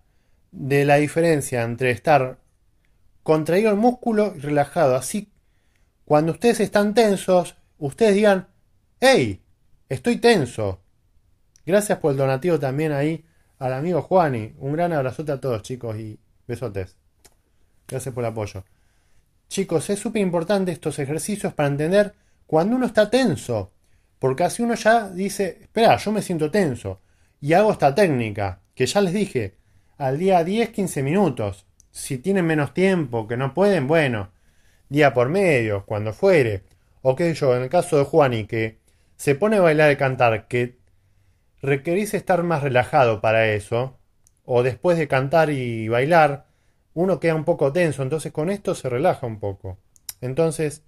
[0.51, 2.39] de la diferencia entre estar
[3.23, 4.97] contraído el músculo y relajado.
[4.97, 5.31] Así,
[6.05, 8.49] cuando ustedes están tensos, ustedes digan,
[9.01, 9.43] ¡Hey!
[9.89, 10.81] Estoy tenso.
[11.65, 13.25] Gracias por el donativo también ahí
[13.59, 14.55] al amigo Juani.
[14.59, 16.97] Un gran abrazote a todos, chicos, y besotes.
[17.87, 18.65] Gracias por el apoyo.
[19.49, 22.15] Chicos, es súper importante estos ejercicios para entender
[22.47, 23.73] cuando uno está tenso,
[24.19, 27.01] porque así uno ya dice, espera, yo me siento tenso,
[27.41, 29.57] y hago esta técnica, que ya les dije,
[29.97, 31.67] al día 10, 15 minutos.
[31.91, 34.31] Si tienen menos tiempo, que no pueden, bueno,
[34.89, 36.63] día por medio, cuando fuere.
[37.03, 38.79] O qué yo, en el caso de Juani, que
[39.17, 40.79] se pone a bailar y cantar, que
[41.61, 43.99] requerís estar más relajado para eso,
[44.45, 46.47] o después de cantar y bailar,
[46.95, 49.79] uno queda un poco tenso, entonces con esto se relaja un poco.
[50.21, 50.83] Entonces,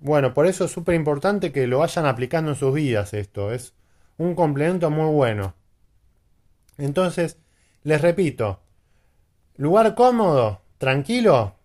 [0.00, 3.52] bueno, por eso es súper importante que lo vayan aplicando en sus vidas esto.
[3.52, 3.74] Es
[4.16, 5.54] un complemento muy bueno.
[6.76, 7.38] Entonces,
[7.82, 8.60] les repito,
[9.56, 11.56] lugar cómodo, tranquilo,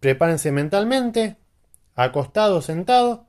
[0.00, 1.36] prepárense mentalmente,
[1.94, 3.26] acostado, sentado,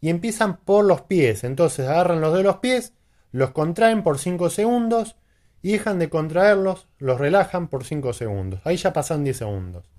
[0.00, 1.44] y empiezan por los pies.
[1.44, 2.92] Entonces agarran los de los pies,
[3.32, 5.16] los contraen por 5 segundos
[5.66, 8.60] y dejan de contraerlos, los relajan por 5 segundos.
[8.64, 9.90] Ahí ya pasan 10 segundos.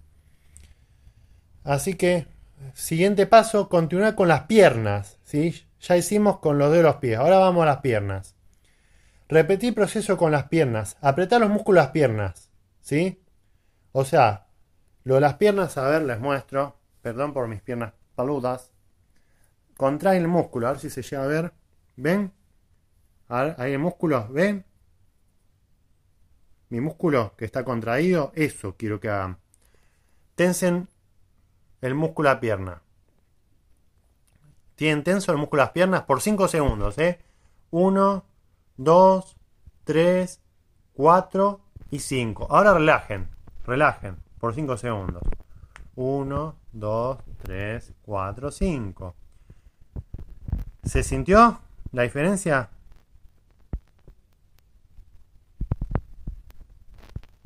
[1.64, 2.28] Así que
[2.74, 5.20] Siguiente paso, continuar con las piernas.
[5.24, 5.66] ¿sí?
[5.82, 7.18] Ya hicimos con los de los pies.
[7.18, 8.36] Ahora vamos a las piernas.
[9.28, 10.98] Repetir proceso con las piernas.
[11.02, 12.50] Apretar los músculos de las piernas.
[12.82, 13.22] ¿Sí?
[13.92, 14.48] O sea,
[15.04, 16.78] lo de las piernas, a ver, les muestro.
[17.02, 18.72] Perdón por mis piernas paludas.
[19.76, 21.54] Contrae el músculo, a ver si se llega a ver.
[21.96, 22.32] ¿Ven?
[23.28, 24.66] A ver, ahí el músculo, ¿ven?
[26.70, 29.38] Mi músculo que está contraído, eso quiero que hagan.
[30.36, 30.90] Tensen
[31.82, 32.82] el músculo a pierna.
[34.76, 37.20] tienen tenso el músculo de las piernas por 5 segundos, ¿eh?
[37.72, 38.24] 1,
[38.78, 39.38] 2,
[39.86, 40.42] 3,
[40.94, 42.48] 4 y 5.
[42.50, 43.28] Ahora relajen,
[43.66, 45.24] relajen por 5 segundos.
[45.96, 49.16] 1, 2, 3, 4, 5.
[50.84, 51.60] ¿Se sintió
[51.92, 52.70] la diferencia?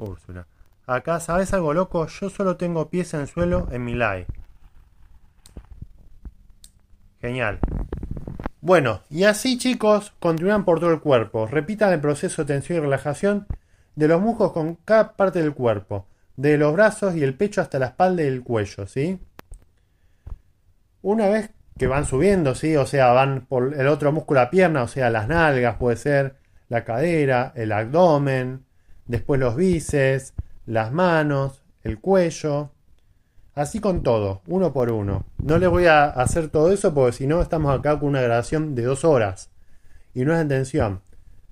[0.04, 0.48] Úrsula.
[0.86, 2.08] Acá, ¿sabes algo loco?
[2.08, 4.28] Yo solo tengo pies en suelo en mi live.
[7.22, 7.60] Genial.
[8.62, 11.48] Bueno, y así chicos, continúan por todo el cuerpo.
[11.48, 13.48] Repitan el proceso de tensión y relajación
[13.96, 17.80] de los muslos con cada parte del cuerpo, de los brazos y el pecho hasta
[17.80, 19.20] la espalda y el cuello, ¿sí?
[21.02, 22.76] Una vez que van subiendo, ¿sí?
[22.76, 26.36] O sea, van por el otro músculo a pierna, o sea, las nalgas, puede ser
[26.70, 28.66] la cadera, el abdomen,
[29.12, 30.34] después los bíceps,
[30.66, 32.72] las manos, el cuello,
[33.54, 35.26] Así con todo, uno por uno.
[35.38, 38.76] No les voy a hacer todo eso porque si no estamos acá con una grabación
[38.76, 39.50] de dos horas.
[40.14, 41.02] Y no es intención.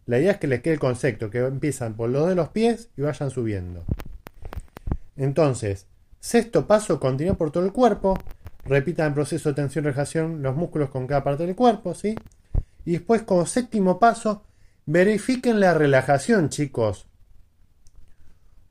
[0.05, 2.89] La idea es que les quede el concepto, que empiezan por los de los pies
[2.95, 3.83] y vayan subiendo.
[5.17, 5.87] Entonces,
[6.21, 8.17] sexto paso, continúa por todo el cuerpo.
[8.63, 12.15] Repitan el proceso de tensión y relajación los músculos con cada parte del cuerpo, ¿sí?
[12.85, 14.45] Y después, como séptimo paso,
[14.85, 17.08] verifiquen la relajación, chicos.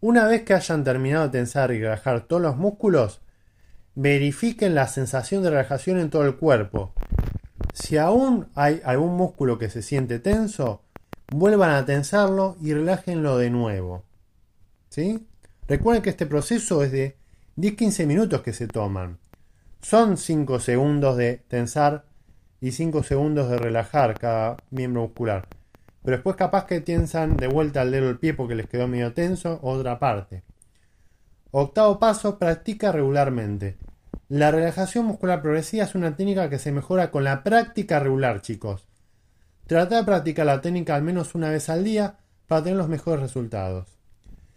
[0.00, 3.20] Una vez que hayan terminado de tensar y relajar todos los músculos,
[3.96, 6.94] verifiquen la sensación de relajación en todo el cuerpo.
[7.74, 10.82] Si aún hay algún músculo que se siente tenso,
[11.32, 14.04] vuelvan a tensarlo y relájenlo de nuevo.
[14.88, 15.26] ¿Sí?
[15.66, 17.16] Recuerden que este proceso es de
[17.56, 19.18] 10-15 minutos que se toman.
[19.82, 22.04] Son 5 segundos de tensar
[22.60, 25.48] y 5 segundos de relajar cada miembro muscular.
[26.02, 29.12] Pero después capaz que tensan de vuelta al dedo del pie porque les quedó medio
[29.12, 30.42] tenso, otra parte.
[31.50, 33.78] Octavo paso, practica regularmente.
[34.28, 38.86] La relajación muscular progresiva es una técnica que se mejora con la práctica regular, chicos.
[39.66, 43.20] Trata de practicar la técnica al menos una vez al día para tener los mejores
[43.20, 43.98] resultados.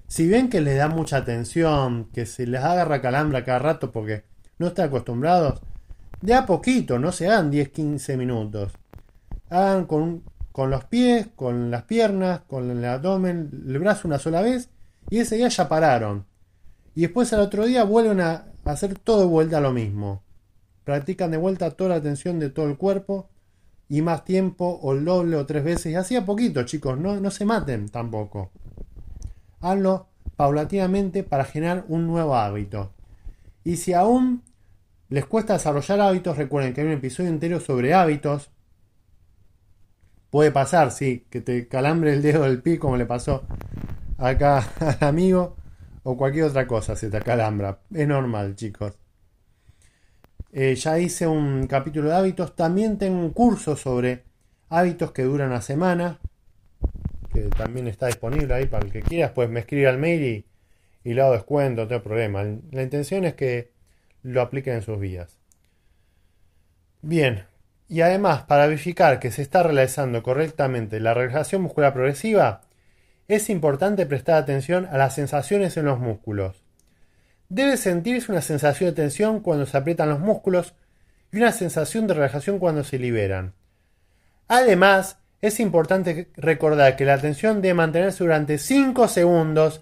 [0.07, 4.25] Si ven que les da mucha tensión, que se les agarra calambra cada rato porque
[4.57, 5.61] no están acostumbrados,
[6.21, 8.73] de a poquito, no se hagan 10-15 minutos.
[9.49, 14.41] Hagan con con los pies, con las piernas, con el abdomen, el brazo una sola
[14.41, 14.69] vez
[15.09, 16.25] y ese día ya pararon.
[16.93, 20.23] Y después al otro día vuelven a hacer todo de vuelta lo mismo.
[20.83, 23.29] Practican de vuelta toda la tensión de todo el cuerpo
[23.87, 25.93] y más tiempo o el doble o tres veces.
[25.93, 28.51] Y así a poquito, chicos, no, no se maten tampoco.
[29.61, 32.91] Hazlo paulatinamente para generar un nuevo hábito.
[33.63, 34.43] Y si aún
[35.07, 38.49] les cuesta desarrollar hábitos, recuerden que hay un episodio entero sobre hábitos
[40.31, 43.43] Puede pasar, sí, que te calambre el dedo del pie como le pasó
[44.17, 45.57] acá al amigo
[46.03, 47.79] o cualquier otra cosa se te calambra.
[47.93, 48.97] Es normal, chicos.
[50.53, 52.55] Eh, ya hice un capítulo de hábitos.
[52.55, 54.23] También tengo un curso sobre
[54.69, 56.19] hábitos que duran una semana.
[57.33, 59.31] Que también está disponible ahí para el que quieras.
[59.31, 62.43] Pues me escribe al mail y, y le hago descuento, no tengo problema.
[62.71, 63.71] La intención es que
[64.23, 65.37] lo apliquen en sus vidas.
[67.01, 67.45] Bien,
[67.91, 72.61] y además, para verificar que se está realizando correctamente la relajación muscular progresiva,
[73.27, 76.63] es importante prestar atención a las sensaciones en los músculos.
[77.49, 80.73] Debe sentirse una sensación de tensión cuando se aprietan los músculos
[81.33, 83.55] y una sensación de relajación cuando se liberan.
[84.47, 89.81] Además, es importante recordar que la tensión debe mantenerse durante 5 segundos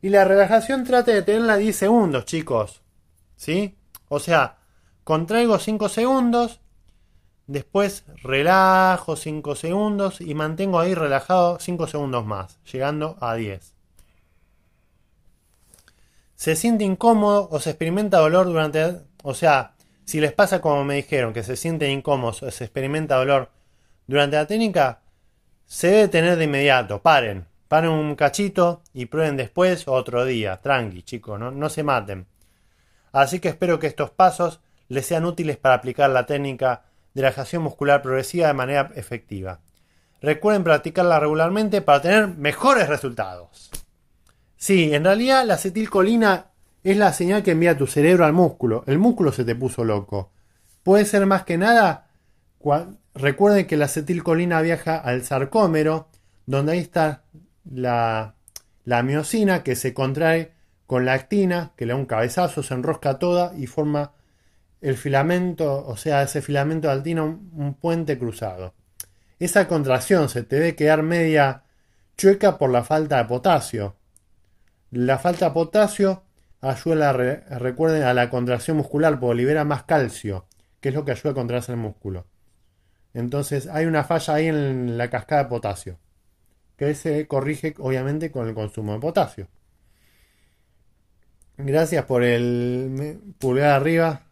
[0.00, 2.80] y la relajación trate de tenerla 10 segundos, chicos.
[3.36, 3.76] ¿Sí?
[4.08, 4.60] O sea,
[5.04, 6.61] contraigo 5 segundos,
[7.52, 13.74] Después relajo 5 segundos y mantengo ahí relajado 5 segundos más, llegando a 10.
[16.34, 19.02] Se siente incómodo o se experimenta dolor durante...
[19.22, 19.74] O sea,
[20.06, 23.50] si les pasa como me dijeron, que se sienten incómodos o se experimenta dolor
[24.06, 25.02] durante la técnica,
[25.66, 27.02] se debe tener de inmediato.
[27.02, 27.46] Paren.
[27.68, 30.56] Paren un cachito y prueben después otro día.
[30.56, 32.26] Tranqui, chicos, no, no se maten.
[33.12, 36.84] Así que espero que estos pasos les sean útiles para aplicar la técnica
[37.14, 39.60] de relajación muscular progresiva de manera efectiva.
[40.20, 43.70] Recuerden practicarla regularmente para tener mejores resultados.
[44.56, 46.52] Sí, en realidad la acetilcolina
[46.84, 48.84] es la señal que envía tu cerebro al músculo.
[48.86, 50.30] El músculo se te puso loco.
[50.82, 52.08] Puede ser más que nada.
[53.14, 56.08] Recuerden que la acetilcolina viaja al sarcómero,
[56.46, 57.24] donde ahí está
[57.64, 58.36] la,
[58.84, 60.52] la miocina que se contrae
[60.86, 64.12] con la actina, que le da un cabezazo, se enrosca toda y forma
[64.82, 68.74] el filamento, o sea, ese filamento de altina, un, puente cruzado.
[69.38, 71.62] Esa contracción se te debe quedar media
[72.16, 73.96] chueca por la falta de potasio.
[74.90, 76.24] La falta de potasio
[76.60, 80.46] ayuda, recuerden, a la contracción muscular porque libera más calcio.
[80.80, 82.26] que es lo que ayuda a contraerse el músculo.
[83.14, 85.98] Entonces hay una falla ahí en la cascada de potasio,
[86.76, 89.48] que se corrige obviamente con el consumo de potasio.
[91.56, 94.31] Gracias por el pulgar arriba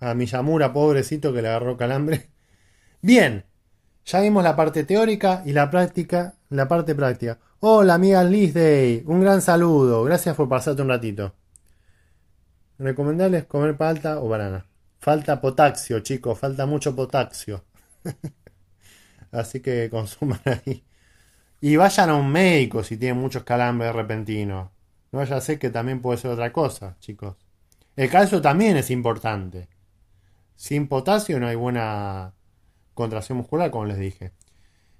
[0.00, 2.30] a Miyamura, pobrecito que le agarró calambre.
[3.02, 3.44] Bien,
[4.04, 7.38] ya vimos la parte teórica y la práctica, la parte práctica.
[7.60, 11.34] Hola amiga Liz Day, un gran saludo, gracias por pasarte un ratito.
[12.78, 14.66] Recomendarles comer palta o banana.
[14.98, 17.64] Falta potasio, chicos, falta mucho potasio.
[19.32, 20.84] Así que consuman ahí.
[21.60, 24.70] Y vayan a un médico si tienen muchos calambres repentinos.
[25.12, 27.36] No vaya a ser que también puede ser otra cosa, chicos.
[27.96, 29.68] El calcio también es importante.
[30.56, 32.34] Sin potasio no hay buena
[32.94, 34.32] contracción muscular, como les dije.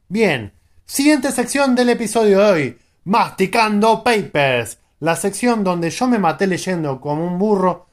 [0.08, 0.52] Bien,
[0.84, 2.78] siguiente sección del episodio de hoy.
[3.04, 4.78] Masticando Papers.
[5.00, 7.86] La sección donde yo me maté leyendo como un burro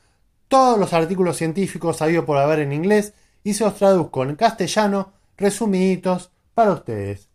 [0.47, 5.11] todos los artículos científicos habido por haber en inglés y se los traduzco en castellano,
[5.36, 7.30] resumiditos, para ustedes.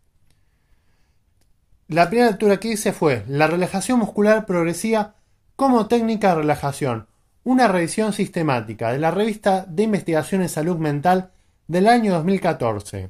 [1.89, 5.15] La primera lectura que hice fue La relajación muscular progresiva
[5.55, 7.08] como técnica de relajación,
[7.49, 11.31] una revisión sistemática de la revista de investigación en salud mental
[11.65, 13.09] del año 2014.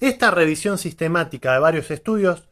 [0.00, 2.48] Esta revisión sistemática de varios estudios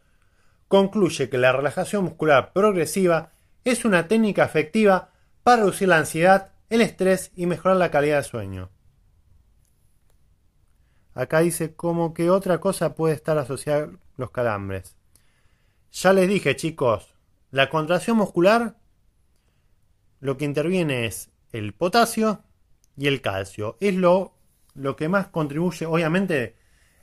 [0.68, 3.32] concluye que la relajación muscular progresiva
[3.64, 5.10] es una técnica efectiva
[5.42, 8.70] para reducir la ansiedad, el estrés y mejorar la calidad de sueño.
[11.12, 14.94] Acá dice como que otra cosa puede estar asociada a los calambres.
[15.90, 17.16] Ya les dije, chicos,
[17.50, 18.76] la contracción muscular
[20.24, 22.44] lo que interviene es el potasio
[22.96, 23.76] y el calcio.
[23.78, 24.38] Es lo,
[24.74, 26.56] lo que más contribuye, obviamente,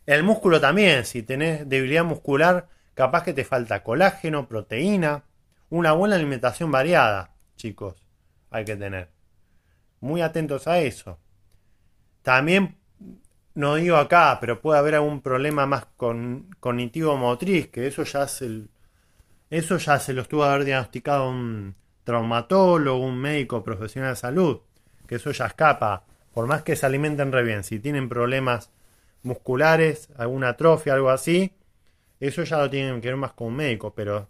[0.08, 1.06] el músculo también.
[1.06, 5.26] Si tenés debilidad muscular, capaz que te falta colágeno, proteína,
[5.70, 8.04] una buena alimentación variada, chicos,
[8.50, 9.12] hay que tener.
[10.00, 11.20] Muy atentos a eso.
[12.24, 12.80] También
[13.54, 18.28] no digo acá, pero puede haber algún problema más con, cognitivo motriz, que eso ya
[18.28, 18.64] se,
[19.52, 24.62] eso ya se lo estuvo a haber diagnosticado un traumatólogo, un médico profesional de salud,
[25.08, 28.72] que eso ya escapa, por más que se alimenten re bien, si tienen problemas
[29.24, 31.54] musculares, alguna atrofia, algo así,
[32.20, 34.28] eso ya lo tienen que ver más con un médico, pero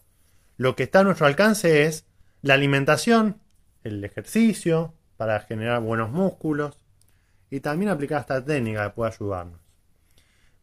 [0.58, 2.06] lo que está a nuestro alcance es
[2.42, 3.42] la alimentación,
[3.84, 6.78] el ejercicio para generar buenos músculos,
[7.52, 9.60] y también aplicar esta técnica que puede ayudarnos.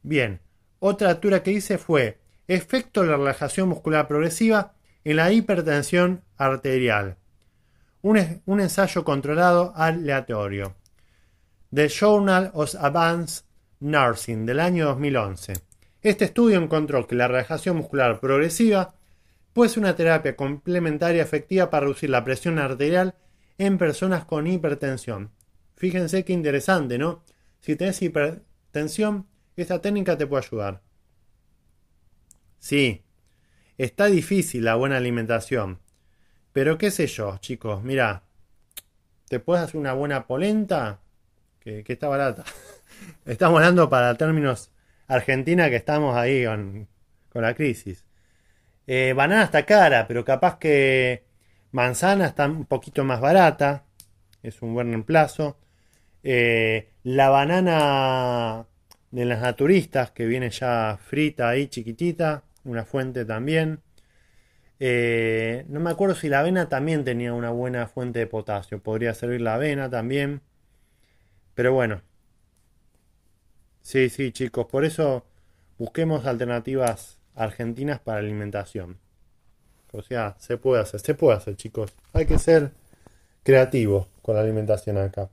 [0.02, 0.40] Bien,
[0.80, 4.72] otra lectura que hice fue efecto de la relajación muscular progresiva
[5.04, 7.16] en la hipertensión arterial.
[8.02, 10.76] Un, un ensayo controlado aleatorio.
[11.74, 13.44] The Journal of Advanced
[13.80, 15.54] Nursing del año 2011.
[16.02, 18.94] Este estudio encontró que la relajación muscular progresiva
[19.52, 23.14] puede ser una terapia complementaria efectiva para reducir la presión arterial
[23.58, 25.32] en personas con hipertensión
[25.78, 27.22] Fíjense qué interesante, ¿no?
[27.60, 30.82] Si tenés hipertensión, esta técnica te puede ayudar.
[32.58, 33.04] Sí,
[33.78, 35.80] está difícil la buena alimentación.
[36.52, 38.24] Pero qué sé yo, chicos, mira,
[39.28, 41.00] te puedes hacer una buena polenta,
[41.60, 42.44] que, está barata.
[43.26, 44.72] Estamos hablando para términos
[45.06, 46.88] Argentina, que estamos ahí con,
[47.34, 48.04] la crisis.
[48.86, 51.24] Eh, banana está cara, pero capaz que
[51.70, 53.84] manzana está un poquito más barata.
[54.42, 55.58] Es un buen reemplazo.
[56.22, 58.66] Eh, la banana
[59.10, 62.44] de las naturistas, que viene ya frita ahí, chiquitita.
[62.64, 63.80] Una fuente también.
[64.80, 68.82] Eh, no me acuerdo si la avena también tenía una buena fuente de potasio.
[68.82, 70.42] Podría servir la avena también.
[71.54, 72.02] Pero bueno.
[73.82, 74.66] Sí, sí, chicos.
[74.66, 75.24] Por eso
[75.78, 78.98] busquemos alternativas argentinas para alimentación.
[79.92, 81.94] O sea, se puede hacer, se puede hacer, chicos.
[82.12, 82.72] Hay que ser
[83.42, 85.30] creativos con la alimentación acá.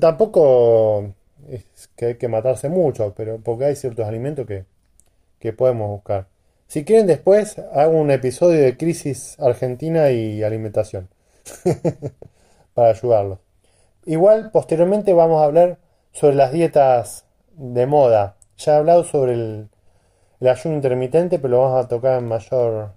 [0.00, 1.14] Tampoco
[1.48, 4.64] es que hay que matarse mucho, pero porque hay ciertos alimentos que,
[5.40, 6.28] que podemos buscar.
[6.68, 11.08] Si quieren después hago un episodio de crisis argentina y alimentación
[12.74, 13.40] para ayudarlos.
[14.06, 15.78] Igual posteriormente vamos a hablar
[16.12, 17.24] sobre las dietas
[17.56, 18.36] de moda.
[18.56, 19.68] Ya he hablado sobre el,
[20.38, 22.92] el ayuno intermitente, pero lo vamos a tocar en mayor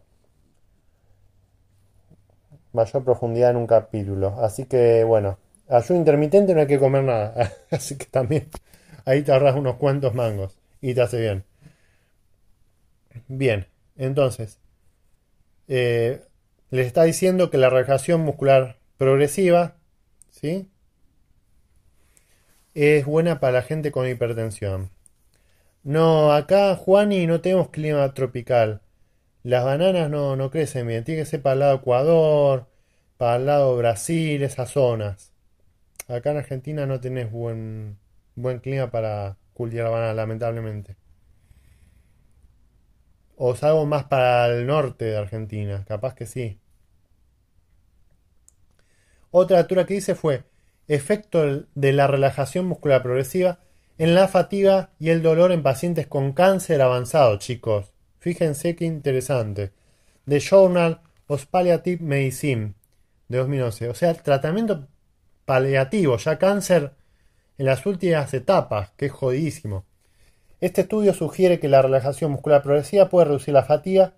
[2.73, 4.35] mayor profundidad en un capítulo.
[4.41, 5.37] Así que bueno,
[5.69, 7.51] ayuno intermitente no hay que comer nada.
[7.71, 8.49] Así que también
[9.05, 11.43] ahí te ahorras unos cuantos mangos y te hace bien.
[13.27, 14.59] Bien, entonces,
[15.67, 16.21] eh,
[16.71, 19.75] les está diciendo que la relajación muscular progresiva,
[20.31, 20.69] ¿sí?
[22.73, 24.89] Es buena para la gente con hipertensión.
[25.83, 28.81] No, acá, Juani, no tenemos clima tropical.
[29.43, 31.03] Las bananas no, no crecen bien.
[31.03, 32.67] Tiene que ser para el lado Ecuador,
[33.17, 35.33] para el lado Brasil, esas zonas.
[36.07, 37.97] acá en Argentina no tenés buen,
[38.35, 40.95] buen clima para cultivar banana, lamentablemente.
[43.35, 46.59] O salgo más para el norte de Argentina, capaz que sí.
[49.31, 50.43] Otra lectura que hice fue
[50.87, 53.59] efecto de la relajación muscular progresiva
[53.97, 57.93] en la fatiga y el dolor en pacientes con cáncer avanzado, chicos.
[58.19, 59.71] Fíjense qué interesante.
[60.27, 62.73] The Journal of Palliative Medicine
[63.27, 63.89] de 2011.
[63.89, 64.87] O sea, tratamiento
[65.45, 66.93] paliativo, ya cáncer
[67.57, 69.85] en las últimas etapas, que es jodidísimo.
[70.63, 74.13] Este estudio sugiere que la relajación muscular progresiva puede reducir la fatiga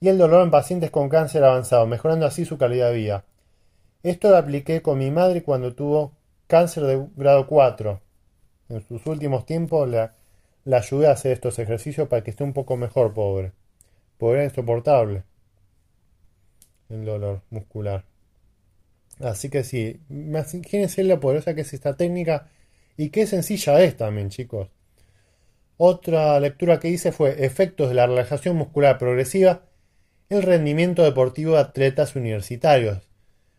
[0.00, 3.24] y el dolor en pacientes con cáncer avanzado, mejorando así su calidad de vida.
[4.02, 6.10] Esto lo apliqué con mi madre cuando tuvo
[6.48, 8.00] cáncer de grado 4.
[8.68, 10.12] En sus últimos tiempos la,
[10.76, 13.52] ayudé a hacer estos ejercicios para que esté un poco mejor, pobre.
[14.18, 15.22] Pobre insoportable
[16.88, 18.02] el dolor muscular.
[19.20, 22.48] Así que sí, imagínense la poderosa que es esta técnica
[22.96, 24.66] y qué sencilla es también, chicos.
[25.78, 29.62] Otra lectura que hice fue Efectos de la relajación muscular progresiva
[30.30, 33.08] el rendimiento deportivo de atletas universitarios.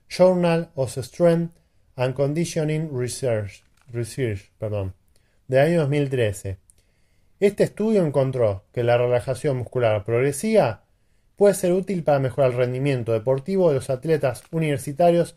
[0.10, 1.54] Journal of Strength
[1.96, 4.52] and Conditioning Research, Research
[5.48, 6.58] del año 2013.
[7.40, 10.86] Este estudio encontró que la relajación muscular progresiva
[11.36, 15.36] puede ser útil para mejorar el rendimiento deportivo de los atletas universitarios,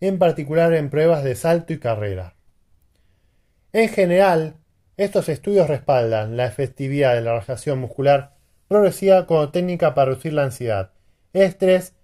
[0.00, 2.34] en particular en pruebas de salto y carrera.
[3.72, 4.56] En general,
[4.96, 8.34] estos estudios respaldan la efectividad de la relajación muscular
[8.68, 10.90] progresiva como técnica para reducir la ansiedad,
[11.32, 11.94] estrés,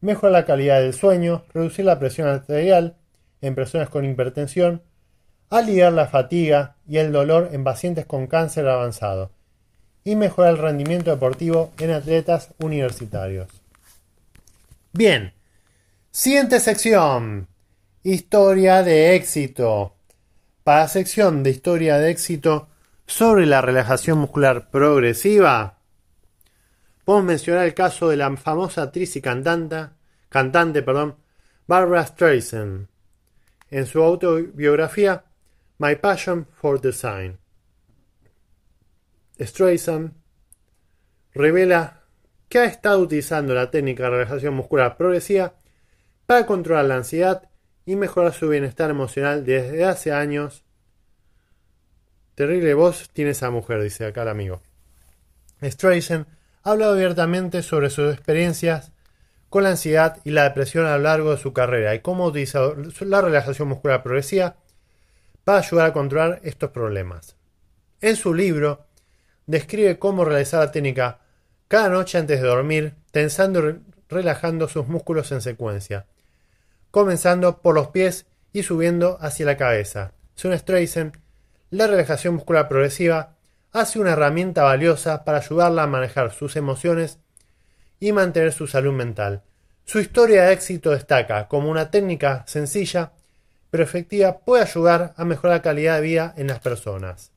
[0.00, 2.96] mejorar la calidad del sueño, reducir la presión arterial
[3.40, 4.82] en personas con hipertensión,
[5.48, 9.30] aliviar la fatiga y el dolor en pacientes con cáncer avanzado
[10.04, 13.48] y mejorar el rendimiento deportivo en atletas universitarios.
[14.92, 15.32] Bien,
[16.10, 17.48] siguiente sección,
[18.02, 19.94] historia de éxito.
[20.64, 22.68] Para la sección de historia de éxito
[23.06, 25.78] sobre la relajación muscular progresiva,
[27.04, 30.84] podemos mencionar el caso de la famosa actriz y cantante,
[31.66, 32.88] Barbara Streisand,
[33.70, 35.24] en su autobiografía
[35.78, 37.38] My Passion for Design.
[39.38, 40.12] Streisand
[41.32, 42.02] revela
[42.50, 45.54] que ha estado utilizando la técnica de relajación muscular progresiva
[46.26, 47.49] para controlar la ansiedad
[47.84, 50.64] y mejorar su bienestar emocional desde hace años.
[52.34, 54.62] Terrible voz tiene esa mujer, dice acá el amigo.
[55.62, 56.26] Streisand
[56.62, 58.92] ha hablado abiertamente sobre sus experiencias
[59.48, 62.28] con la ansiedad y la depresión a lo largo de su carrera y cómo ha
[62.28, 64.56] utilizado la relajación muscular progresiva
[65.44, 67.36] para ayudar a controlar estos problemas.
[68.00, 68.86] En su libro,
[69.46, 71.18] describe cómo realizar la técnica
[71.68, 76.06] cada noche antes de dormir, tensando y relajando sus músculos en secuencia,
[76.90, 80.12] comenzando por los pies y subiendo hacia la cabeza.
[80.34, 81.18] Según Streisand,
[81.70, 83.36] la relajación muscular progresiva
[83.72, 87.18] hace una herramienta valiosa para ayudarla a manejar sus emociones
[88.00, 89.42] y mantener su salud mental.
[89.84, 93.12] Su historia de éxito destaca como una técnica sencilla
[93.70, 97.32] pero efectiva puede ayudar a mejorar la calidad de vida en las personas.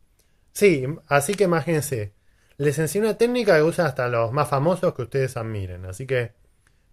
[0.52, 2.14] Sí, así que imagínense,
[2.58, 6.34] les enseño una técnica que usan hasta los más famosos que ustedes admiren, así que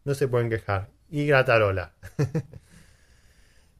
[0.04, 0.88] no se pueden quejar.
[1.10, 1.92] Y gratarola.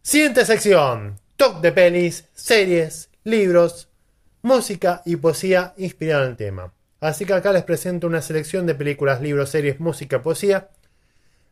[0.03, 1.21] Siguiente sección.
[1.37, 3.89] Top de pelis, series, libros,
[4.43, 6.73] música y poesía inspirada en el tema.
[7.01, 10.69] Así que acá les presento una selección de películas, libros, series, música, poesía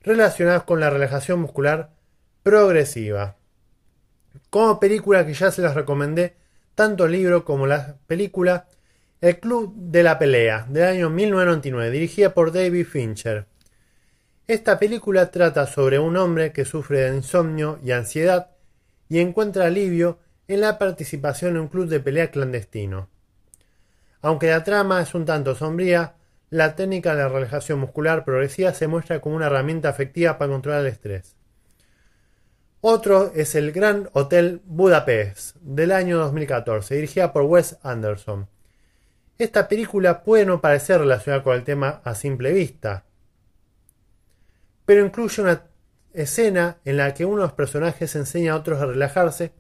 [0.03, 1.91] relacionadas con la relajación muscular
[2.43, 3.37] progresiva.
[4.51, 6.37] Como película que ya se las recomendé,
[6.75, 8.67] tanto el libro como la película
[9.21, 13.47] El Club de la Pelea, del año 1999, dirigida por David Fincher.
[14.49, 18.53] Esta película trata sobre un hombre que sufre de insomnio y ansiedad
[19.11, 23.11] y encuentra alivio en la participación en un club de pelea clandestino.
[24.23, 26.15] Aunque la trama es un tanto sombría,
[26.49, 30.81] la técnica de la relajación muscular progresiva se muestra como una herramienta efectiva para controlar
[30.81, 31.37] el estrés.
[32.81, 38.49] Otro es el Gran Hotel Budapest del año 2014, dirigida por Wes Anderson.
[39.37, 43.05] Esta película puede no parecer relacionada con el tema a simple vista,
[44.89, 45.65] pero incluye una
[46.15, 49.53] escena en la que uno de los personajes enseña a otros a relajarse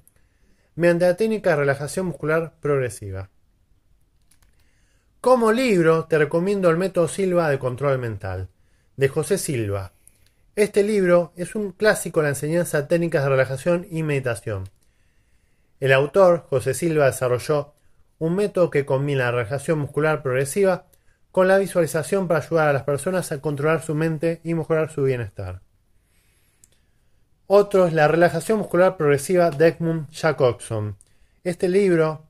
[0.74, 3.28] mediante la técnica de relajación muscular progresiva.
[5.20, 8.48] Como libro te recomiendo el método Silva de control mental,
[8.96, 9.92] de José Silva,
[10.56, 14.70] este libro es un clásico de la enseñanza de técnicas de relajación y meditación.
[15.78, 17.74] El autor, José Silva, desarrolló
[18.18, 20.86] un método que combina la relajación muscular progresiva
[21.30, 25.02] con la visualización para ayudar a las personas a controlar su mente y mejorar su
[25.02, 25.60] bienestar.
[27.46, 30.96] Otro es La relajación muscular progresiva de Edmund Jacobson.
[31.44, 32.26] Este libro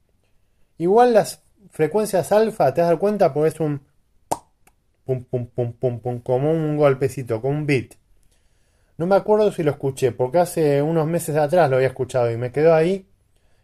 [0.78, 3.82] Igual las frecuencias alfa, te das cuenta, porque es un
[5.05, 7.93] pum pum pum pum pum, como un golpecito, como un beat.
[8.97, 12.38] No me acuerdo si lo escuché, porque hace unos meses atrás lo había escuchado y
[12.38, 13.07] me quedó ahí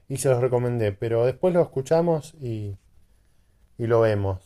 [0.08, 2.76] y se los recomendé, pero después lo escuchamos y
[3.78, 4.40] y lo vemos.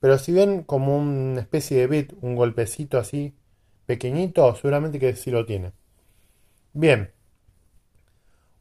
[0.00, 3.34] Pero si ven como una especie de bit, un golpecito así
[3.86, 5.72] pequeñito, seguramente que sí lo tiene.
[6.72, 7.12] Bien.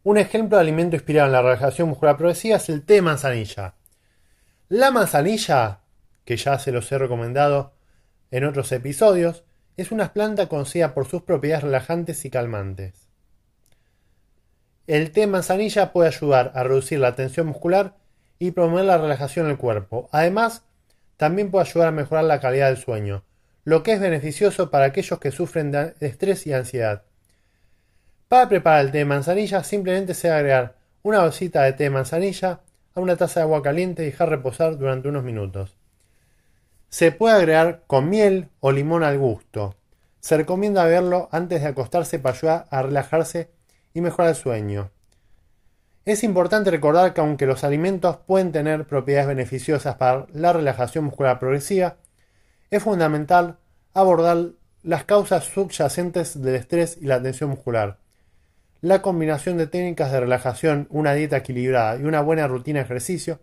[0.03, 3.75] Un ejemplo de alimento inspirado en la relajación muscular progresiva es el té de manzanilla.
[4.69, 5.81] La manzanilla,
[6.23, 7.73] que ya se los he recomendado
[8.31, 9.43] en otros episodios,
[9.75, 13.09] es una planta conocida por sus propiedades relajantes y calmantes.
[14.87, 17.97] El té de manzanilla puede ayudar a reducir la tensión muscular
[18.39, 20.07] y promover la relajación del cuerpo.
[20.13, 20.63] Además,
[21.17, 23.25] también puede ayudar a mejorar la calidad del sueño,
[23.65, 27.03] lo que es beneficioso para aquellos que sufren de estrés y ansiedad.
[28.29, 32.59] Para preparar el té de manzanilla, simplemente se agregar una bolsita de té de manzanilla
[32.93, 35.75] a una taza de agua caliente y dejar reposar durante unos minutos.
[36.89, 39.77] Se puede agregar con miel o limón al gusto.
[40.19, 43.49] Se recomienda beberlo antes de acostarse para ayudar a relajarse
[43.95, 44.91] y mejorar el sueño.
[46.05, 51.39] Es importante recordar que aunque los alimentos pueden tener propiedades beneficiosas para la relajación muscular
[51.39, 51.97] progresiva,
[52.69, 53.57] es fundamental
[53.95, 54.49] abordar
[54.83, 57.97] las causas subyacentes del estrés y la tensión muscular.
[58.81, 63.41] La combinación de técnicas de relajación, una dieta equilibrada y una buena rutina de ejercicio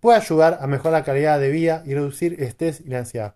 [0.00, 3.34] puede ayudar a mejorar la calidad de vida y reducir estrés y la ansiedad.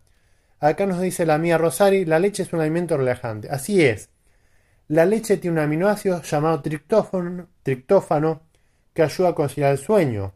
[0.58, 3.50] Acá nos dice la mía Rosari, la leche es un alimento relajante.
[3.50, 4.08] Así es.
[4.88, 8.42] La leche tiene un aminoácido llamado triptófano,
[8.94, 10.34] que ayuda a conciliar el sueño.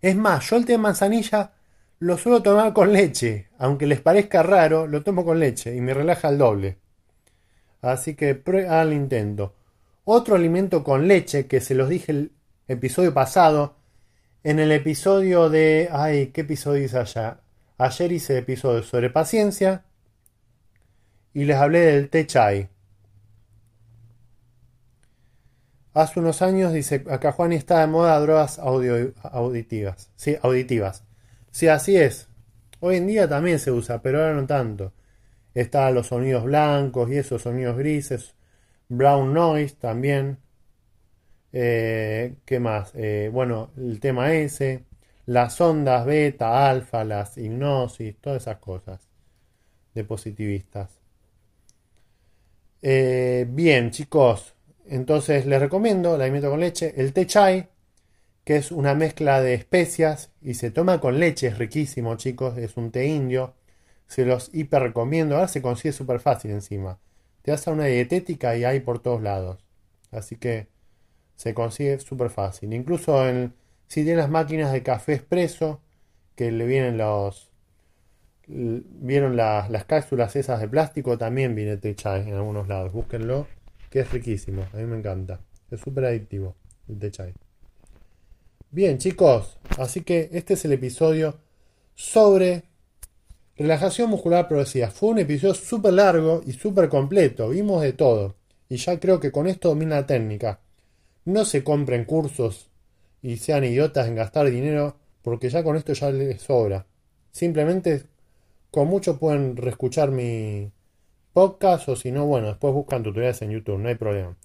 [0.00, 1.52] Es más, yo el té de manzanilla
[1.98, 3.48] lo suelo tomar con leche.
[3.58, 6.78] Aunque les parezca raro, lo tomo con leche y me relaja al doble.
[7.82, 9.54] Así que al intento.
[10.04, 12.32] Otro alimento con leche que se los dije el
[12.68, 13.76] episodio pasado.
[14.42, 15.88] En el episodio de.
[15.92, 17.40] Ay, ¿qué episodio hice allá?
[17.78, 19.84] Ayer hice episodio sobre paciencia.
[21.32, 22.68] Y les hablé del té chai.
[25.92, 30.10] Hace unos años, dice acá Juan, está de moda drogas auditivas.
[30.16, 31.04] Sí, auditivas.
[31.50, 32.28] Sí, así es.
[32.80, 34.92] Hoy en día también se usa, pero ahora no tanto.
[35.54, 38.34] Están los sonidos blancos y esos sonidos grises.
[38.88, 40.38] Brown noise también.
[41.52, 42.92] Eh, ¿Qué más?
[42.94, 44.84] Eh, bueno, el tema ese.
[45.26, 49.00] Las ondas beta, alfa, las hipnosis, todas esas cosas.
[49.94, 51.00] De positivistas.
[52.82, 54.54] Eh, bien, chicos.
[54.86, 57.68] Entonces les recomiendo el alimento con leche, el té chai,
[58.44, 62.76] que es una mezcla de especias y se toma con leche, es riquísimo chicos, es
[62.76, 63.54] un té indio,
[64.10, 66.98] se los hiper recomiendo, ahora se consigue súper fácil encima.
[67.42, 69.64] Te das a una dietética y hay por todos lados.
[70.10, 70.66] Así que
[71.36, 72.72] se consigue súper fácil.
[72.72, 73.54] Incluso en,
[73.86, 75.80] si tienes las máquinas de café expreso,
[76.34, 77.52] que le vienen los,
[78.48, 82.92] vieron las cápsulas esas de plástico, también viene té chai en algunos lados.
[82.92, 83.46] Búsquenlo,
[83.90, 84.66] que es riquísimo.
[84.72, 85.38] A mí me encanta.
[85.70, 86.56] Es súper adictivo
[86.88, 87.32] el té chai.
[88.72, 91.38] Bien, chicos, así que este es el episodio
[91.94, 92.69] sobre
[93.60, 94.88] relajación muscular progresiva.
[94.90, 97.50] Fue un episodio súper largo y súper completo.
[97.50, 98.36] Vimos de todo.
[98.70, 100.60] Y ya creo que con esto domina la técnica.
[101.26, 102.70] No se compren cursos
[103.20, 106.86] y sean idiotas en gastar dinero porque ya con esto ya les sobra.
[107.32, 108.04] Simplemente
[108.70, 110.72] con mucho pueden reescuchar mi
[111.34, 114.38] podcast o si no, bueno, después buscan tutoriales en YouTube, no hay problema.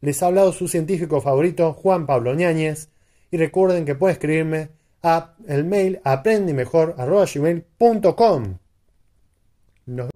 [0.00, 2.88] Les ha hablado su científico favorito, Juan Pablo Ñáñez,
[3.32, 4.68] y recuerden que pueden escribirme
[5.04, 8.58] a el mail aprendimejor.gmail.com.
[9.86, 10.08] Nos